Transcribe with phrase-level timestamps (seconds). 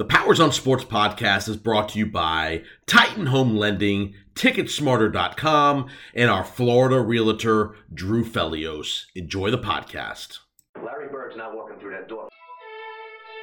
[0.00, 6.30] The Powers on Sports podcast is brought to you by Titan Home Lending, Ticketsmarter.com, and
[6.30, 9.04] our Florida realtor, Drew Felios.
[9.14, 10.38] Enjoy the podcast.
[10.82, 12.30] Larry Bird's not walking through that door.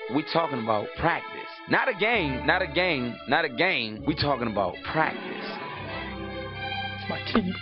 [0.10, 1.48] We're talking about practice.
[1.70, 4.04] Not a game, not a game, not a game.
[4.08, 5.22] We're talking about practice.
[6.96, 7.54] It's my team.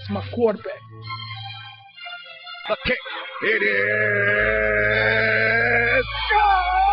[0.00, 0.72] It's my quarterback.
[2.70, 2.98] The kick.
[3.42, 3.72] It is.
[6.32, 6.91] God!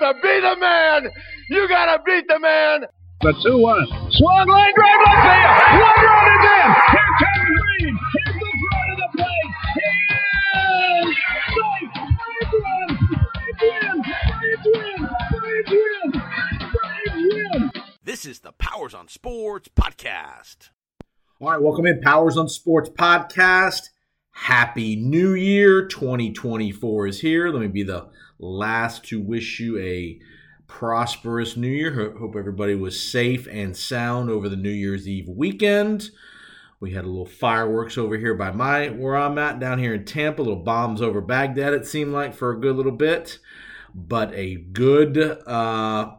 [0.00, 1.10] To be the man,
[1.50, 2.86] you gotta beat the man.
[3.20, 3.86] The 2 1.
[4.12, 5.82] Swung line drive left field.
[5.82, 6.68] One run is in.
[6.90, 7.94] Here comes Green.
[8.12, 9.50] Here's the throw to the plate.
[9.76, 9.86] He
[10.98, 11.16] is
[11.54, 11.92] safe.
[13.28, 14.02] Braves win.
[14.40, 14.96] Braves win.
[15.38, 16.08] Braves win.
[16.72, 17.20] Braves
[17.62, 17.70] win.
[18.02, 20.70] This is the Powers on Sports podcast.
[21.40, 23.90] All right, welcome in Powers on Sports podcast.
[24.32, 27.50] Happy New Year 2024 is here.
[27.50, 30.18] Let me be the last to wish you a
[30.66, 32.16] prosperous New Year.
[32.18, 36.10] Hope everybody was safe and sound over the New Year's Eve weekend.
[36.80, 40.06] We had a little fireworks over here by my where I'm at down here in
[40.06, 40.42] Tampa.
[40.42, 41.74] Little bombs over Baghdad.
[41.74, 43.38] It seemed like for a good little bit,
[43.94, 46.14] but a good uh,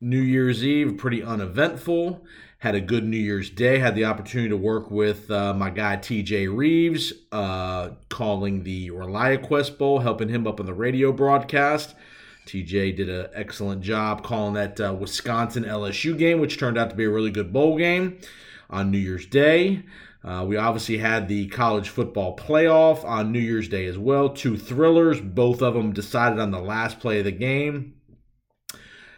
[0.00, 2.26] New Year's Eve, pretty uneventful.
[2.64, 3.78] Had a good New Year's Day.
[3.78, 9.76] Had the opportunity to work with uh, my guy TJ Reeves, uh, calling the ReliaQuest
[9.76, 11.94] Bowl, helping him up on the radio broadcast.
[12.46, 16.96] TJ did an excellent job calling that uh, Wisconsin LSU game, which turned out to
[16.96, 18.18] be a really good bowl game
[18.70, 19.82] on New Year's Day.
[20.24, 24.30] Uh, we obviously had the college football playoff on New Year's Day as well.
[24.30, 27.92] Two thrillers, both of them decided on the last play of the game.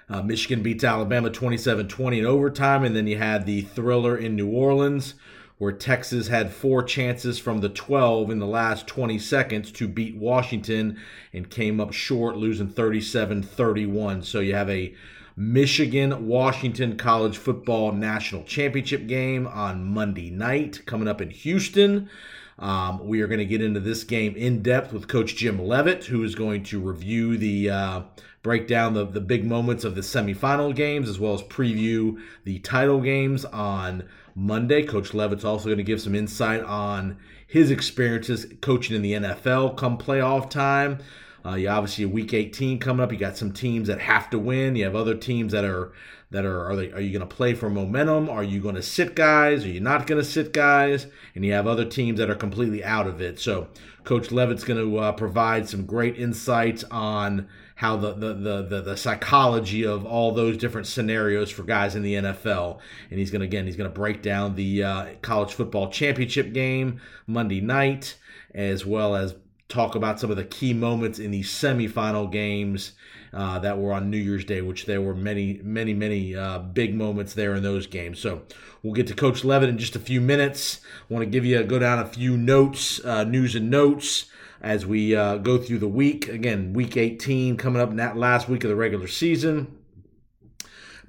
[0.09, 2.85] Uh, Michigan beats Alabama 27 20 in overtime.
[2.85, 5.15] And then you had the thriller in New Orleans,
[5.59, 10.17] where Texas had four chances from the 12 in the last 20 seconds to beat
[10.17, 10.99] Washington
[11.33, 14.23] and came up short, losing 37 31.
[14.23, 14.95] So you have a
[15.39, 22.09] Michigan Washington College Football National Championship game on Monday night coming up in Houston.
[22.59, 26.05] Um, we are going to get into this game in depth with Coach Jim Leavitt,
[26.05, 28.03] who is going to review the uh,
[28.43, 32.59] break down the, the big moments of the semifinal games as well as preview the
[32.61, 34.85] title games on Monday.
[34.85, 39.77] Coach Leavitt's also going to give some insight on his experiences coaching in the NFL
[39.77, 40.99] come playoff time.
[41.45, 43.13] Uh, you obviously week 18 coming up.
[43.13, 44.75] You got some teams that have to win.
[44.77, 45.93] You have other teams that are
[46.31, 48.29] that are are, they, are you going to play for momentum?
[48.29, 49.65] Are you going to sit guys?
[49.65, 51.07] Are you not going to sit guys?
[51.35, 53.39] And you have other teams that are completely out of it.
[53.39, 53.69] So
[54.05, 58.81] Coach Leavitt's going to uh, provide some great insights on how the, the the, the
[58.83, 62.79] the psychology of all those different scenarios for guys in the NFL.
[63.11, 66.53] And he's going to again he's going to break down the uh, college football championship
[66.53, 68.17] game Monday night
[68.55, 69.35] as well as
[69.69, 72.93] talk about some of the key moments in these semifinal games
[73.33, 76.95] uh, that were on New Year's Day, which there were many, many, many uh, big
[76.95, 78.19] moments there in those games.
[78.19, 78.43] So
[78.83, 80.81] we'll get to Coach Levin in just a few minutes.
[81.09, 84.27] Want to give you a, go down a few notes, uh, news and notes
[84.61, 86.29] as we uh, go through the week.
[86.29, 89.77] Again, week 18 coming up, that last week of the regular season.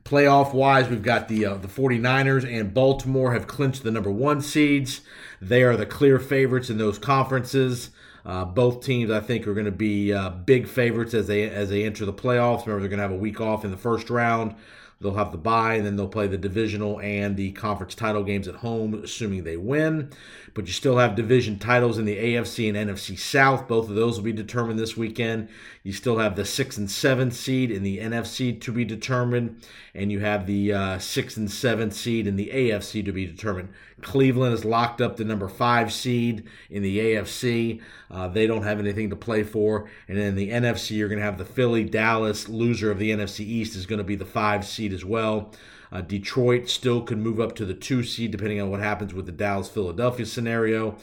[0.03, 4.39] Playoff wise, we've got the uh, the 49ers and Baltimore have clinched the number one
[4.39, 5.01] seeds.
[5.41, 7.89] They are the clear favorites in those conferences.
[8.27, 11.69] Uh, both teams, I think, are going to be uh, big favorites as they as
[11.69, 12.65] they enter the playoffs.
[12.65, 14.53] Remember, they're going to have a week off in the first round.
[14.99, 18.47] They'll have the bye, and then they'll play the divisional and the conference title games
[18.47, 20.09] at home, assuming they win.
[20.57, 23.67] But you still have division titles in the AFC and NFC South.
[23.67, 25.49] Both of those will be determined this weekend.
[25.83, 29.63] You still have the six and seven seed in the NFC to be determined,
[29.93, 33.69] and you have the uh, six and seven seed in the AFC to be determined.
[34.01, 37.79] Cleveland has locked up the number five seed in the AFC.
[38.09, 39.87] Uh, they don't have anything to play for.
[40.07, 43.41] And in the NFC, you're going to have the Philly, Dallas loser of the NFC
[43.41, 45.53] East is going to be the five seed as well.
[45.91, 49.25] Uh, Detroit still could move up to the two seed depending on what happens with
[49.25, 50.97] the Dallas Philadelphia scenario.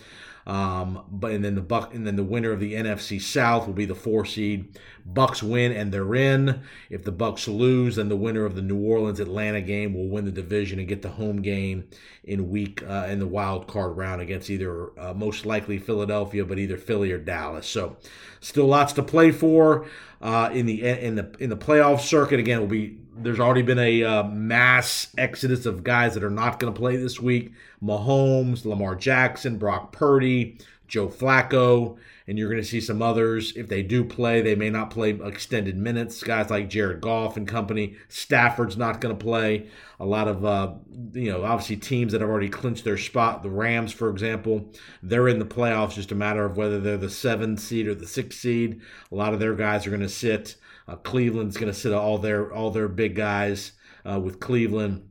[0.47, 3.75] Um, but and then the Buck and then the winner of the NFC South will
[3.75, 4.79] be the four seed.
[5.07, 6.63] Bucks win and they're in.
[6.91, 10.27] If the Bucks lose, then the winner of the New Orleans Atlanta game will win
[10.27, 11.89] the division and get the home game
[12.25, 16.59] in week uh, in the wild card round against either uh, most likely Philadelphia, but
[16.59, 17.67] either Philly or Dallas.
[17.67, 17.97] So
[18.41, 19.87] still lots to play for
[20.21, 22.39] uh, in the in the in the playoff circuit.
[22.39, 26.59] Again, will be there's already been a uh, mass exodus of guys that are not
[26.59, 27.53] going to play this week.
[27.83, 30.59] Mahomes, Lamar Jackson, Brock Purdy,
[30.89, 31.97] Joe Flacco,
[32.27, 33.57] and you're going to see some others.
[33.57, 36.23] If they do play, they may not play extended minutes.
[36.23, 37.97] Guys like Jared Goff and company.
[38.09, 39.67] Stafford's not going to play.
[40.01, 40.73] A lot of, uh,
[41.13, 43.43] you know, obviously teams that have already clinched their spot.
[43.43, 44.73] The Rams, for example,
[45.03, 45.95] they're in the playoffs.
[45.95, 48.81] Just a matter of whether they're the seventh seed or the sixth seed.
[49.13, 50.57] A lot of their guys are going to sit.
[50.87, 53.73] Uh, Cleveland's going to sit all their all their big guys
[54.05, 55.09] uh, with Cleveland.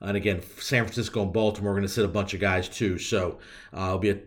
[0.00, 2.98] And again, San Francisco and Baltimore are going to sit a bunch of guys too.
[2.98, 3.38] So
[3.76, 4.20] uh, it'll be a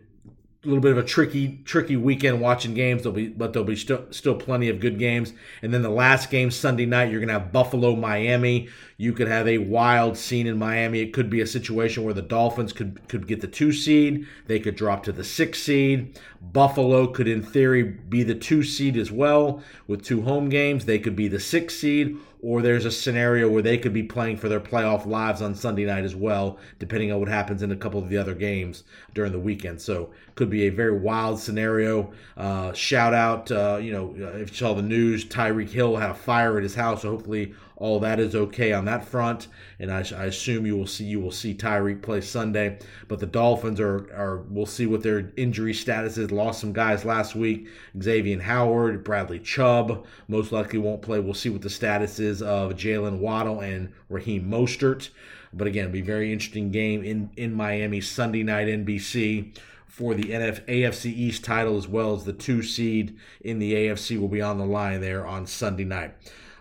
[0.63, 3.01] little bit of a tricky tricky weekend watching games.
[3.01, 5.33] There'll be but there'll be still still plenty of good games.
[5.63, 8.69] And then the last game Sunday night, you're gonna have Buffalo Miami.
[8.97, 10.99] You could have a wild scene in Miami.
[10.99, 14.27] It could be a situation where the Dolphins could could get the two seed.
[14.45, 16.19] They could drop to the six seed.
[16.41, 20.85] Buffalo could, in theory, be the two seed as well with two home games.
[20.85, 24.38] They could be the six seed, or there's a scenario where they could be playing
[24.38, 27.75] for their playoff lives on Sunday night as well, depending on what happens in a
[27.75, 28.83] couple of the other games
[29.13, 29.79] during the weekend.
[29.79, 32.11] So could be a very wild scenario.
[32.35, 36.15] Uh, shout out, uh, you know, if you saw the news, Tyreek Hill had a
[36.15, 39.48] fire at his house, so hopefully all that is okay on that front.
[39.80, 42.78] And I, I assume you will see you will see Tyreek play Sunday.
[43.07, 46.31] But the Dolphins are are we'll see what their injury status is.
[46.31, 47.68] Lost some guys last week.
[48.00, 51.19] Xavier Howard, Bradley Chubb most likely won't play.
[51.19, 55.10] We'll see what the status is of Jaylen Waddle and Raheem Mostert.
[55.51, 59.57] But again, be very interesting game in in Miami Sunday night NBC
[59.88, 64.19] for the NF, AFC East title as well as the two seed in the AFC
[64.19, 66.13] will be on the line there on Sunday night.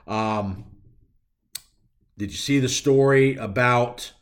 [0.09, 0.65] Um,
[2.21, 4.13] did you see the story about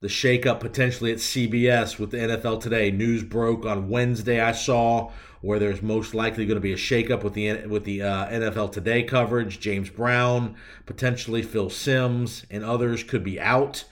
[0.00, 2.92] the shakeup potentially at CBS with the NFL today?
[2.92, 4.40] News broke on Wednesday.
[4.40, 8.00] I saw where there's most likely going to be a shakeup with the with the
[8.00, 9.58] uh, NFL Today coverage.
[9.58, 10.54] James Brown,
[10.86, 13.82] potentially Phil Simms, and others could be out.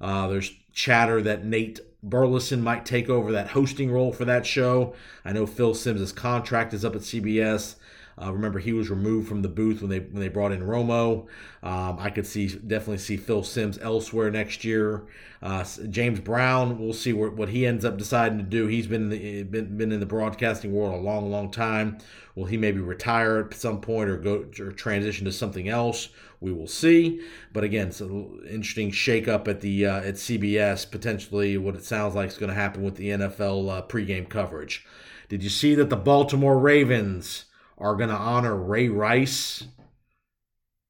[0.00, 4.94] Uh, there's chatter that Nate Burleson might take over that hosting role for that show.
[5.24, 7.74] I know Phil Simms' contract is up at CBS.
[8.20, 11.26] Uh, remember, he was removed from the booth when they when they brought in Romo.
[11.62, 15.04] Um, I could see definitely see Phil Simms elsewhere next year.
[15.42, 18.66] Uh, James Brown, we'll see what, what he ends up deciding to do.
[18.66, 21.98] He's been in the, been been in the broadcasting world a long, long time.
[22.34, 26.08] Will he maybe retire at some point or go or transition to something else?
[26.40, 27.20] We will see.
[27.52, 30.90] But again, it's an interesting shakeup at the uh, at CBS.
[30.90, 34.86] Potentially, what it sounds like is going to happen with the NFL uh, pregame coverage.
[35.28, 37.43] Did you see that the Baltimore Ravens?
[37.78, 39.64] Are going to honor Ray Rice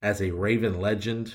[0.02, 1.34] as a Raven legend.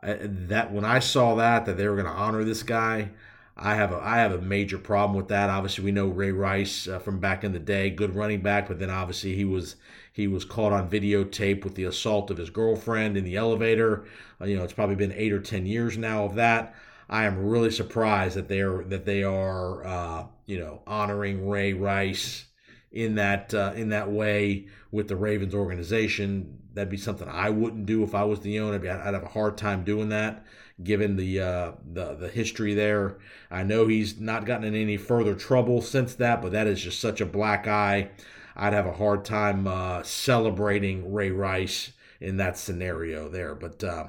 [0.00, 3.10] I, that when I saw that that they were going to honor this guy,
[3.56, 5.50] I have a I have a major problem with that.
[5.50, 8.78] Obviously, we know Ray Rice uh, from back in the day, good running back, but
[8.78, 9.74] then obviously he was
[10.12, 14.04] he was caught on videotape with the assault of his girlfriend in the elevator.
[14.40, 16.74] Uh, you know, it's probably been eight or ten years now of that.
[17.10, 21.72] I am really surprised that they are that they are uh, you know honoring Ray
[21.72, 22.44] Rice
[22.92, 26.58] in that uh, in that way with the Ravens organization.
[26.74, 28.76] That'd be something I wouldn't do if I was the owner.
[28.76, 30.44] I'd have a hard time doing that,
[30.82, 33.18] given the uh, the the history there.
[33.50, 37.00] I know he's not gotten in any further trouble since that, but that is just
[37.00, 38.10] such a black eye.
[38.56, 43.54] I'd have a hard time uh, celebrating Ray Rice in that scenario there.
[43.54, 44.06] But uh,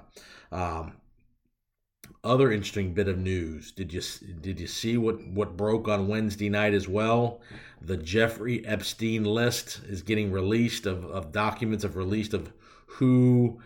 [0.52, 0.94] um,
[2.24, 3.72] other interesting bit of news.
[3.72, 4.02] Did you
[4.42, 7.42] did you see what what broke on Wednesday night as well?
[7.82, 12.52] The Jeffrey Epstein list is getting released of, of documents of released of
[12.86, 13.62] who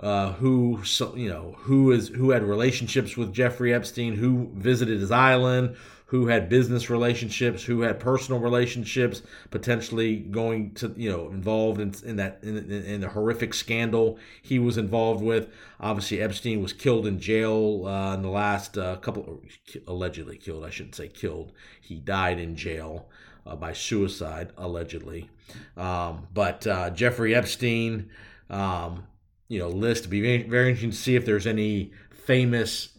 [0.00, 5.00] uh, who so, you know who is who had relationships with Jeffrey Epstein, who visited
[5.00, 5.76] his island,
[6.06, 11.94] who had business relationships, who had personal relationships, potentially going to you know involved in,
[12.04, 15.48] in that in, in, the horrific scandal he was involved with.
[15.80, 19.42] Obviously, Epstein was killed in jail uh, in the last uh, couple,
[19.86, 20.64] allegedly killed.
[20.64, 21.52] I shouldn't say killed.
[21.80, 23.08] He died in jail.
[23.44, 25.30] Uh, by suicide, allegedly.
[25.76, 28.10] Um, but uh, Jeffrey Epstein,
[28.50, 29.06] um,
[29.46, 30.10] you know, list.
[30.10, 32.95] be very, very interesting to see if there's any famous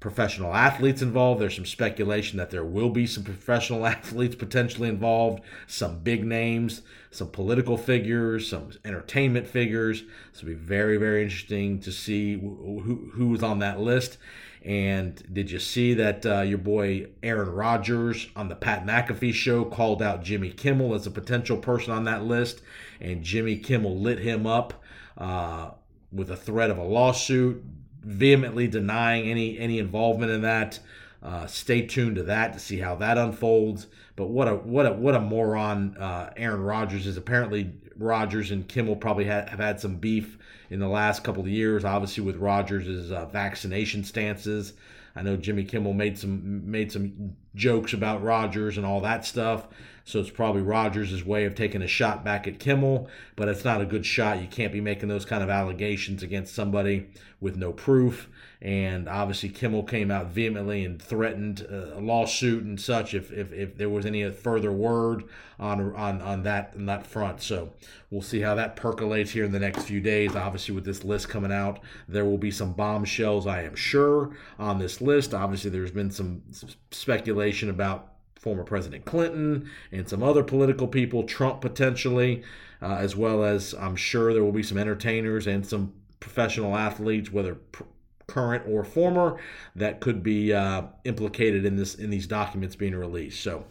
[0.00, 1.40] professional athletes involved.
[1.40, 6.82] There's some speculation that there will be some professional athletes potentially involved, some big names,
[7.10, 10.02] some political figures, some entertainment figures.
[10.32, 14.16] So it'll be very, very interesting to see who, who was on that list.
[14.62, 19.64] And did you see that uh, your boy Aaron Rodgers on the Pat McAfee show
[19.64, 22.60] called out Jimmy Kimmel as a potential person on that list?
[23.00, 24.82] And Jimmy Kimmel lit him up
[25.16, 25.70] uh,
[26.12, 27.64] with a threat of a lawsuit
[28.02, 30.78] vehemently denying any any involvement in that.
[31.22, 33.86] Uh, stay tuned to that to see how that unfolds.
[34.16, 37.16] But what a what a what a moron uh, Aaron Rodgers is.
[37.16, 40.38] Apparently, Rodgers and Kimmel probably ha- have had some beef
[40.70, 41.84] in the last couple of years.
[41.84, 44.72] Obviously, with Rodgers' uh, vaccination stances.
[45.16, 49.66] I know Jimmy Kimmel made some made some jokes about Rodgers and all that stuff.
[50.10, 53.80] So it's probably Rodgers' way of taking a shot back at Kimmel, but it's not
[53.80, 54.40] a good shot.
[54.40, 57.06] You can't be making those kind of allegations against somebody
[57.40, 58.28] with no proof.
[58.60, 63.52] And obviously, Kimmel came out vehemently and threatened uh, a lawsuit and such if, if,
[63.52, 65.24] if there was any further word
[65.58, 67.40] on on on that on that front.
[67.40, 67.70] So
[68.10, 70.36] we'll see how that percolates here in the next few days.
[70.36, 74.78] Obviously, with this list coming out, there will be some bombshells, I am sure, on
[74.78, 75.32] this list.
[75.32, 76.42] Obviously, there's been some
[76.90, 78.09] speculation about
[78.40, 82.42] former President Clinton and some other political people, Trump potentially,
[82.82, 87.30] uh, as well as I'm sure there will be some entertainers and some professional athletes,
[87.30, 87.84] whether pr-
[88.26, 89.38] current or former,
[89.76, 93.42] that could be uh, implicated in this in these documents being released.
[93.42, 93.66] So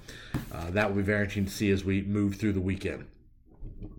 [0.53, 3.05] uh, that will be very interesting to see as we move through the weekend.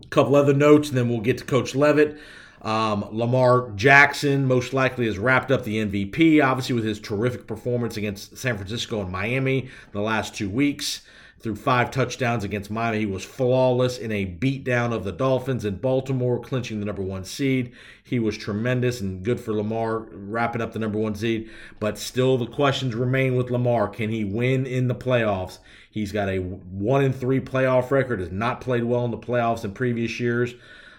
[0.03, 2.17] A couple other notes, and then we'll get to Coach Leavitt.
[2.61, 7.97] Um, Lamar Jackson most likely has wrapped up the MVP, obviously with his terrific performance
[7.97, 11.01] against San Francisco and Miami the last two weeks.
[11.39, 15.77] Through five touchdowns against Miami, he was flawless in a beatdown of the Dolphins in
[15.77, 17.71] Baltimore, clinching the number one seed.
[18.03, 21.49] He was tremendous and good for Lamar, wrapping up the number one seed.
[21.79, 25.57] But still, the questions remain with Lamar: Can he win in the playoffs?
[25.89, 28.19] He's got a one in three playoff record.
[28.19, 30.53] Has not played well in the playoffs in previous years.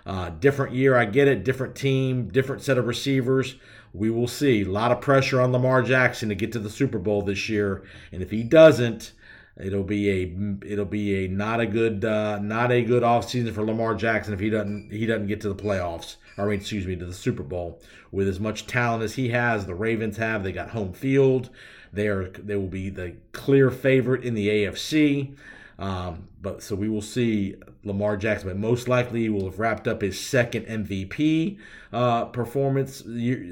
[0.04, 1.44] Uh, different year, I get it.
[1.44, 3.56] Different team, different set of receivers.
[3.92, 4.62] We will see.
[4.62, 7.82] A lot of pressure on Lamar Jackson to get to the Super Bowl this year,
[8.10, 9.12] and if he doesn't,
[9.60, 13.64] it'll be a it'll be a not a good uh, not a good offseason for
[13.64, 16.16] Lamar Jackson if he doesn't he doesn't get to the playoffs.
[16.38, 17.80] I mean, excuse me, to the Super Bowl
[18.10, 19.66] with as much talent as he has.
[19.66, 20.42] The Ravens have.
[20.42, 21.50] They got home field.
[21.92, 25.36] They are they will be the clear favorite in the AFC.
[25.82, 30.00] Um, but so we will see Lamar Jackson, but most likely will have wrapped up
[30.00, 31.58] his second MVP
[31.92, 32.98] uh, performance,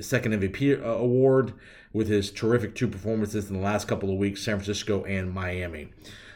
[0.00, 1.54] second MVP uh, award
[1.92, 5.88] with his terrific two performances in the last couple of weeks, San Francisco and Miami.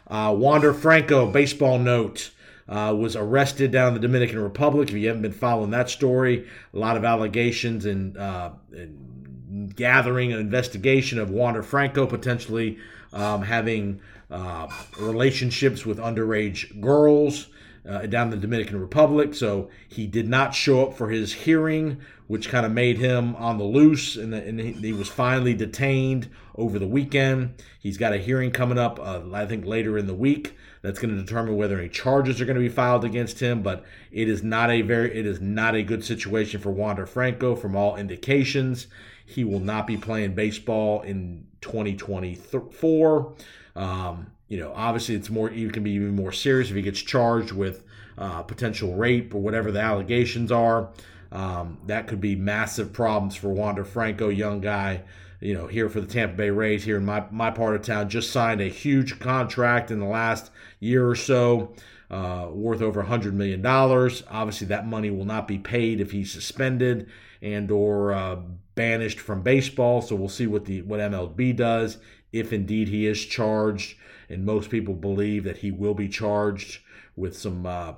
[0.08, 2.32] Uh, Wander Franco, baseball note.
[2.66, 4.88] Uh, was arrested down in the Dominican Republic.
[4.88, 10.32] If you haven't been following that story, a lot of allegations and, uh, and gathering
[10.32, 12.78] an investigation of Wander Franco potentially
[13.12, 14.00] um, having
[14.30, 17.48] uh, relationships with underage girls
[17.88, 19.34] uh, down in the Dominican Republic.
[19.34, 23.58] So he did not show up for his hearing, which kind of made him on
[23.58, 27.62] the loose, and, and he, he, was finally detained over the weekend.
[27.78, 30.56] He's got a hearing coming up, uh, I think, later in the week.
[30.80, 33.62] That's going to determine whether any charges are going to be filed against him.
[33.62, 37.54] But it is not a very, it is not a good situation for Wander Franco.
[37.54, 38.86] From all indications,
[39.26, 43.34] he will not be playing baseball in 2024.
[43.76, 45.50] Um, you know, obviously, it's more.
[45.50, 47.82] It can be even more serious if he gets charged with
[48.18, 50.90] uh, potential rape or whatever the allegations are.
[51.32, 55.02] Um, that could be massive problems for Wander Franco, young guy.
[55.40, 58.08] You know, here for the Tampa Bay Rays, here in my my part of town,
[58.08, 61.74] just signed a huge contract in the last year or so.
[62.10, 63.64] Uh, worth over $100 million.
[63.66, 67.08] Obviously, that money will not be paid if he's suspended
[67.42, 68.36] and or uh,
[68.74, 70.00] banished from baseball.
[70.00, 71.98] So we'll see what the what MLB does
[72.34, 73.96] if indeed he is charged
[74.28, 76.80] and most people believe that he will be charged
[77.16, 77.94] with some uh,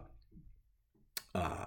[1.35, 1.67] uh,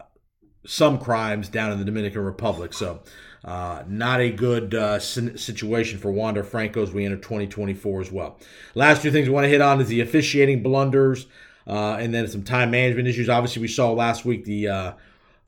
[0.66, 2.74] some crimes down in the Dominican Republic.
[2.74, 3.02] So,
[3.46, 8.38] uh, not a good uh, situation for Wander Franco as we enter 2024 as well.
[8.76, 11.28] Last two things we want to hit on is the officiating blunders,
[11.66, 13.30] uh, and then some time management issues.
[13.30, 14.94] Obviously, we saw last week the uh,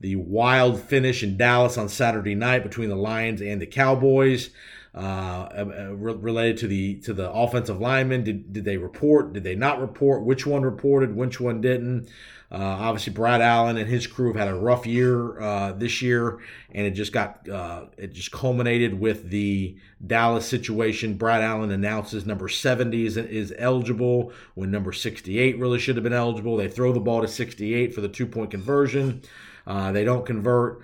[0.00, 4.50] the wild finish in Dallas on Saturday night between the Lions and the Cowboys
[4.94, 8.24] uh, uh related to the to the offensive lineman.
[8.24, 9.32] Did did they report?
[9.32, 10.24] Did they not report?
[10.24, 11.16] Which one reported?
[11.16, 12.08] Which one didn't?
[12.52, 16.38] Uh, obviously, Brad Allen and his crew have had a rough year uh, this year,
[16.72, 21.14] and it just got uh, it just culminated with the Dallas situation.
[21.14, 26.12] Brad Allen announces number 70 is, is eligible when number 68 really should have been
[26.12, 26.58] eligible.
[26.58, 29.22] They throw the ball to 68 for the two point conversion.
[29.66, 30.82] They don't convert.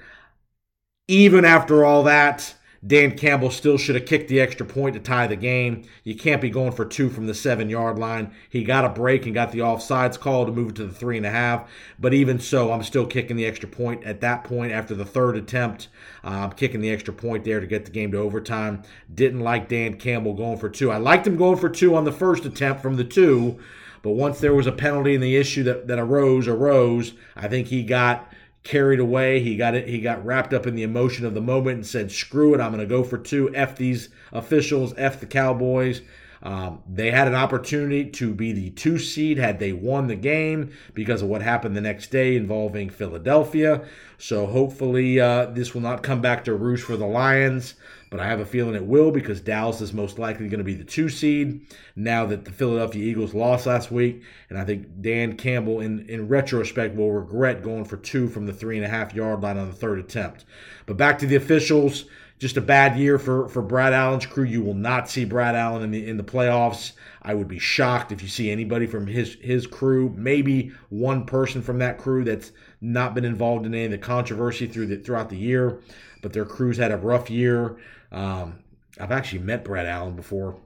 [1.07, 2.55] Even after all that,
[2.87, 5.83] Dan Campbell still should have kicked the extra point to tie the game.
[6.05, 8.33] You can't be going for two from the seven yard line.
[8.49, 11.17] He got a break and got the offsides call to move it to the three
[11.17, 11.69] and a half.
[11.99, 15.37] But even so, I'm still kicking the extra point at that point after the third
[15.37, 15.89] attempt.
[16.23, 18.83] Uh, I'm kicking the extra point there to get the game to overtime.
[19.13, 20.93] Didn't like Dan Campbell going for two.
[20.93, 23.59] I liked him going for two on the first attempt from the two.
[24.03, 27.67] But once there was a penalty and the issue that, that arose, arose, I think
[27.67, 29.41] he got carried away.
[29.41, 29.89] He got it.
[29.89, 32.61] He got wrapped up in the emotion of the moment and said, "Screw it!
[32.61, 33.55] I'm going to go for two.
[33.55, 34.95] F these officials.
[34.97, 36.03] F the Cowboys."
[36.43, 40.71] Um, they had an opportunity to be the two seed had they won the game
[40.95, 43.85] because of what happened the next day involving Philadelphia.
[44.19, 47.75] So hopefully uh, this will not come back to roost for the Lions,
[48.11, 50.75] but I have a feeling it will because Dallas is most likely going to be
[50.75, 54.23] the two seed now that the Philadelphia Eagles lost last week.
[54.49, 58.53] And I think Dan Campbell, in, in retrospect, will regret going for two from the
[58.53, 60.45] three and a half yard line on the third attempt.
[60.87, 62.07] But back to the officials
[62.39, 64.45] just a bad year for, for Brad Allen's crew.
[64.45, 66.93] You will not see Brad Allen in the in the playoffs.
[67.23, 71.63] I would be shocked if you see anybody from his his crew, maybe one person
[71.63, 75.31] from that crew that's not been involved in any of the controversy through the, throughout
[75.31, 75.81] the year.
[76.23, 77.77] But their crews had a rough year.
[78.11, 78.61] Um,
[79.01, 80.61] I've actually met Brad Allen before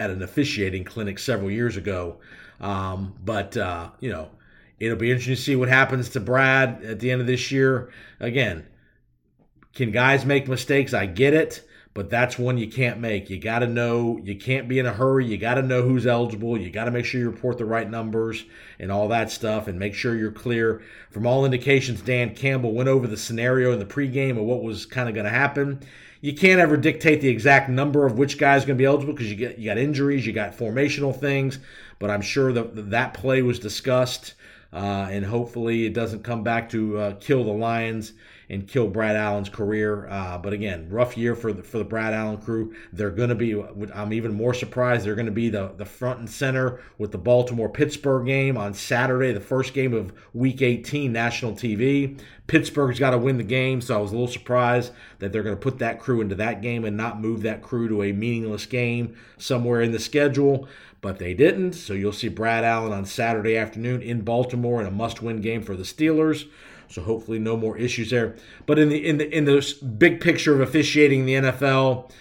[0.00, 2.18] at an officiating clinic several years ago.
[2.60, 4.30] Um, but uh, you know,
[4.78, 7.90] it'll be interesting to see what happens to Brad at the end of this year.
[8.20, 8.66] Again,
[9.74, 10.94] can guys make mistakes?
[10.94, 13.28] I get it, but that's one you can't make.
[13.30, 15.26] You got to know, you can't be in a hurry.
[15.26, 16.58] You got to know who's eligible.
[16.58, 18.44] You got to make sure you report the right numbers
[18.78, 20.82] and all that stuff and make sure you're clear.
[21.10, 24.86] From all indications, Dan Campbell went over the scenario in the pregame of what was
[24.86, 25.80] kind of going to happen.
[26.24, 29.28] You can't ever dictate the exact number of which guy's going to be eligible because
[29.28, 31.58] you get you got injuries, you got formational things,
[31.98, 34.32] but I'm sure that that play was discussed.
[34.72, 38.14] Uh, and hopefully it doesn't come back to uh, kill the Lions
[38.48, 40.06] and kill Brad Allen's career.
[40.08, 42.74] Uh, but again, rough year for the, for the Brad Allen crew.
[42.92, 43.60] They're going to be.
[43.94, 45.04] I'm even more surprised.
[45.04, 48.74] They're going to be the the front and center with the Baltimore Pittsburgh game on
[48.74, 52.20] Saturday, the first game of Week 18 national TV.
[52.46, 55.56] Pittsburgh's got to win the game, so I was a little surprised that they're going
[55.56, 58.66] to put that crew into that game and not move that crew to a meaningless
[58.66, 60.68] game somewhere in the schedule
[61.04, 61.74] but they didn't.
[61.74, 65.76] So you'll see Brad Allen on Saturday afternoon in Baltimore in a must-win game for
[65.76, 66.48] the Steelers.
[66.94, 68.36] So hopefully no more issues there.
[68.66, 72.12] But in the in the in the big picture of officiating the NFL,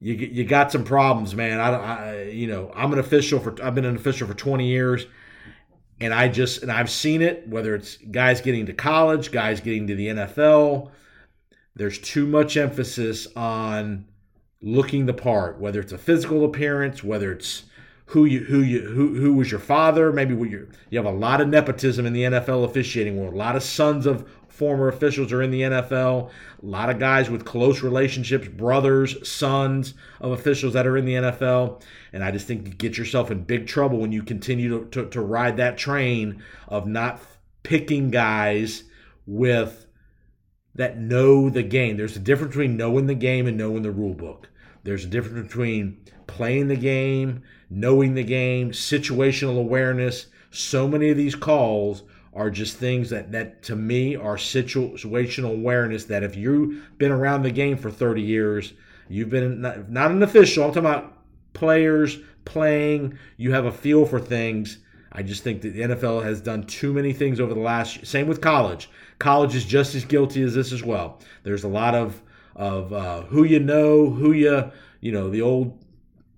[0.00, 1.58] you you got some problems, man.
[1.58, 5.06] I, I you know I'm an official for I've been an official for 20 years,
[6.00, 7.48] and I just and I've seen it.
[7.48, 10.92] Whether it's guys getting to college, guys getting to the NFL,
[11.74, 14.06] there's too much emphasis on
[14.62, 15.58] looking the part.
[15.58, 17.64] Whether it's a physical appearance, whether it's
[18.06, 20.12] who you who you who who was your father.
[20.12, 23.34] Maybe you you have a lot of nepotism in the NFL officiating world.
[23.34, 26.30] A lot of sons of former officials are in the NFL.
[26.62, 31.14] A lot of guys with close relationships, brothers, sons of officials that are in the
[31.14, 31.82] NFL.
[32.12, 35.10] And I just think you get yourself in big trouble when you continue to, to,
[35.10, 37.20] to ride that train of not
[37.64, 38.84] picking guys
[39.26, 39.86] with
[40.76, 41.96] that know the game.
[41.96, 44.48] There's a difference between knowing the game and knowing the rule book.
[44.84, 50.26] There's a difference between playing the game knowing the game, situational awareness.
[50.50, 56.04] So many of these calls are just things that, that to me are situational awareness
[56.06, 58.72] that if you've been around the game for 30 years,
[59.08, 61.18] you've been not, not an official, I'm talking about
[61.52, 64.78] players playing, you have a feel for things.
[65.12, 68.04] I just think that the NFL has done too many things over the last.
[68.04, 68.90] Same with college.
[69.20, 71.20] College is just as guilty as this as well.
[71.44, 72.20] There's a lot of
[72.56, 75.83] of uh, who you know, who you you know the old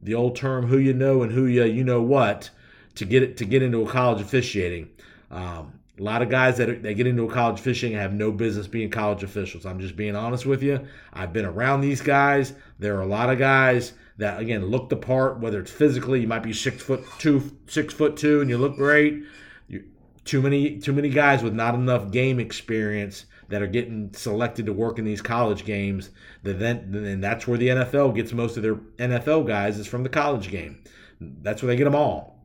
[0.03, 2.51] the old term "who you know" and "who you you know what"
[2.97, 4.91] to get it to get into a college officiating.
[5.31, 8.31] Um, a lot of guys that, are, that get into a college fishing have no
[8.31, 9.65] business being college officials.
[9.65, 10.87] I'm just being honest with you.
[11.13, 12.53] I've been around these guys.
[12.79, 15.41] There are a lot of guys that again look the part.
[15.41, 18.77] Whether it's physically, you might be six foot two, six foot two, and you look
[18.77, 19.25] great.
[19.69, 19.85] You,
[20.25, 24.73] too many, too many guys with not enough game experience that are getting selected to
[24.73, 26.11] work in these college games.
[26.43, 30.03] That then, and that's where the NFL gets most of their NFL guys is from
[30.03, 30.83] the college game.
[31.21, 32.39] That's where they get them all.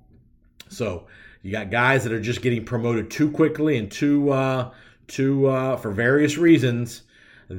[0.69, 1.07] So
[1.41, 4.71] you got guys that are just getting promoted too quickly and too, uh,
[5.07, 7.03] too uh, for various reasons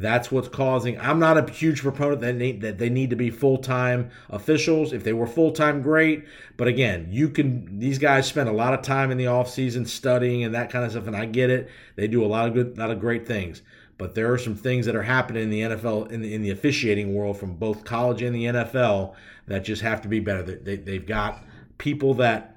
[0.00, 0.98] that's what's causing.
[0.98, 4.92] I'm not a huge proponent that they, that they need to be full time officials.
[4.92, 6.24] If they were full time, great.
[6.56, 7.78] But again, you can.
[7.78, 10.84] These guys spend a lot of time in the off season studying and that kind
[10.84, 11.68] of stuff, and I get it.
[11.96, 13.62] They do a lot of good, a lot of great things.
[13.98, 16.50] But there are some things that are happening in the NFL in the, in the
[16.50, 19.14] officiating world from both college and the NFL
[19.46, 20.42] that just have to be better.
[20.42, 21.44] They, they've got
[21.78, 22.51] people that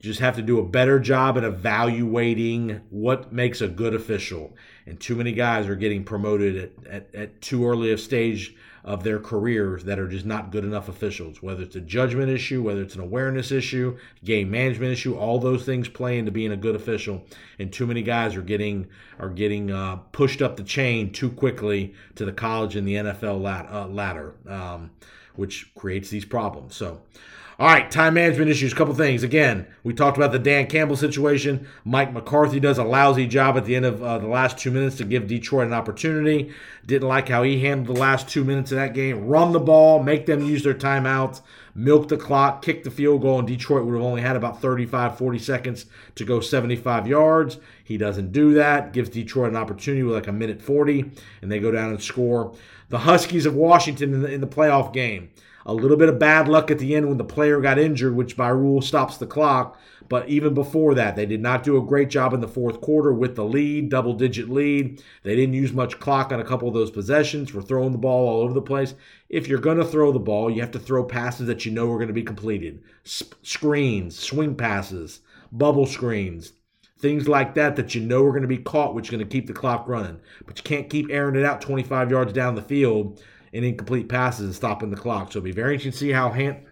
[0.00, 4.54] just have to do a better job at evaluating what makes a good official
[4.88, 9.04] and too many guys are getting promoted at, at, at too early a stage of
[9.04, 11.42] their careers that are just not good enough officials.
[11.42, 15.66] Whether it's a judgment issue, whether it's an awareness issue, game management issue, all those
[15.66, 17.22] things play into being a good official.
[17.58, 18.86] And too many guys are getting
[19.18, 23.42] are getting uh, pushed up the chain too quickly to the college and the NFL
[23.42, 24.90] lat, uh, ladder, um,
[25.36, 26.74] which creates these problems.
[26.74, 27.02] So.
[27.60, 28.72] All right, time management issues.
[28.72, 29.24] A couple things.
[29.24, 31.66] Again, we talked about the Dan Campbell situation.
[31.84, 34.98] Mike McCarthy does a lousy job at the end of uh, the last two minutes
[34.98, 36.52] to give Detroit an opportunity.
[36.86, 39.26] Didn't like how he handled the last two minutes of that game.
[39.26, 41.40] Run the ball, make them use their timeouts,
[41.74, 45.18] milk the clock, kick the field goal, and Detroit would have only had about 35,
[45.18, 47.58] 40 seconds to go 75 yards.
[47.82, 48.92] He doesn't do that.
[48.92, 51.10] Gives Detroit an opportunity with like a minute 40,
[51.42, 52.54] and they go down and score.
[52.88, 55.30] The Huskies of Washington in the, in the playoff game.
[55.66, 58.36] A little bit of bad luck at the end when the player got injured, which
[58.36, 59.78] by rule stops the clock.
[60.08, 63.12] But even before that, they did not do a great job in the fourth quarter
[63.12, 65.02] with the lead, double digit lead.
[65.22, 68.28] They didn't use much clock on a couple of those possessions for throwing the ball
[68.28, 68.94] all over the place.
[69.28, 71.90] If you're going to throw the ball, you have to throw passes that you know
[71.92, 75.20] are going to be completed screens, swing passes,
[75.52, 76.52] bubble screens,
[76.98, 79.30] things like that that you know are going to be caught, which is going to
[79.30, 80.20] keep the clock running.
[80.46, 84.46] But you can't keep airing it out 25 yards down the field and incomplete passes
[84.46, 85.32] and stopping the clock.
[85.32, 86.64] So it'll be very interesting to see how Han-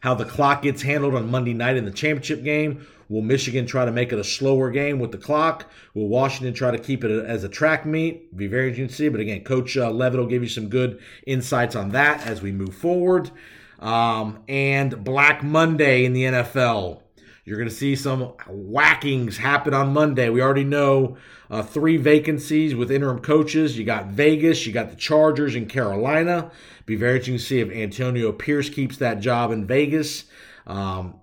[0.00, 2.84] how the clock gets handled on Monday night in the championship game.
[3.08, 5.70] Will Michigan try to make it a slower game with the clock?
[5.94, 8.34] Will Washington try to keep it as a track meet?
[8.36, 9.08] Be very interesting to see.
[9.10, 12.52] But again, Coach uh, Leavitt will give you some good insights on that as we
[12.52, 13.30] move forward.
[13.78, 17.02] Um, and Black Monday in the NFL.
[17.44, 20.28] You're going to see some whackings happen on Monday.
[20.28, 21.16] We already know
[21.50, 23.76] uh, three vacancies with interim coaches.
[23.76, 26.52] You got Vegas, you got the Chargers in Carolina.
[26.86, 30.24] Be very interesting to see if Antonio Pierce keeps that job in Vegas.
[30.68, 31.14] Um,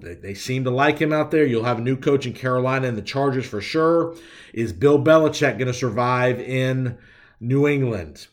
[0.00, 1.46] they, they, seem to like him out there.
[1.46, 4.16] You'll have a new coach in Carolina and the Chargers for sure.
[4.52, 6.98] Is Bill Belichick going to survive in
[7.38, 8.26] New England?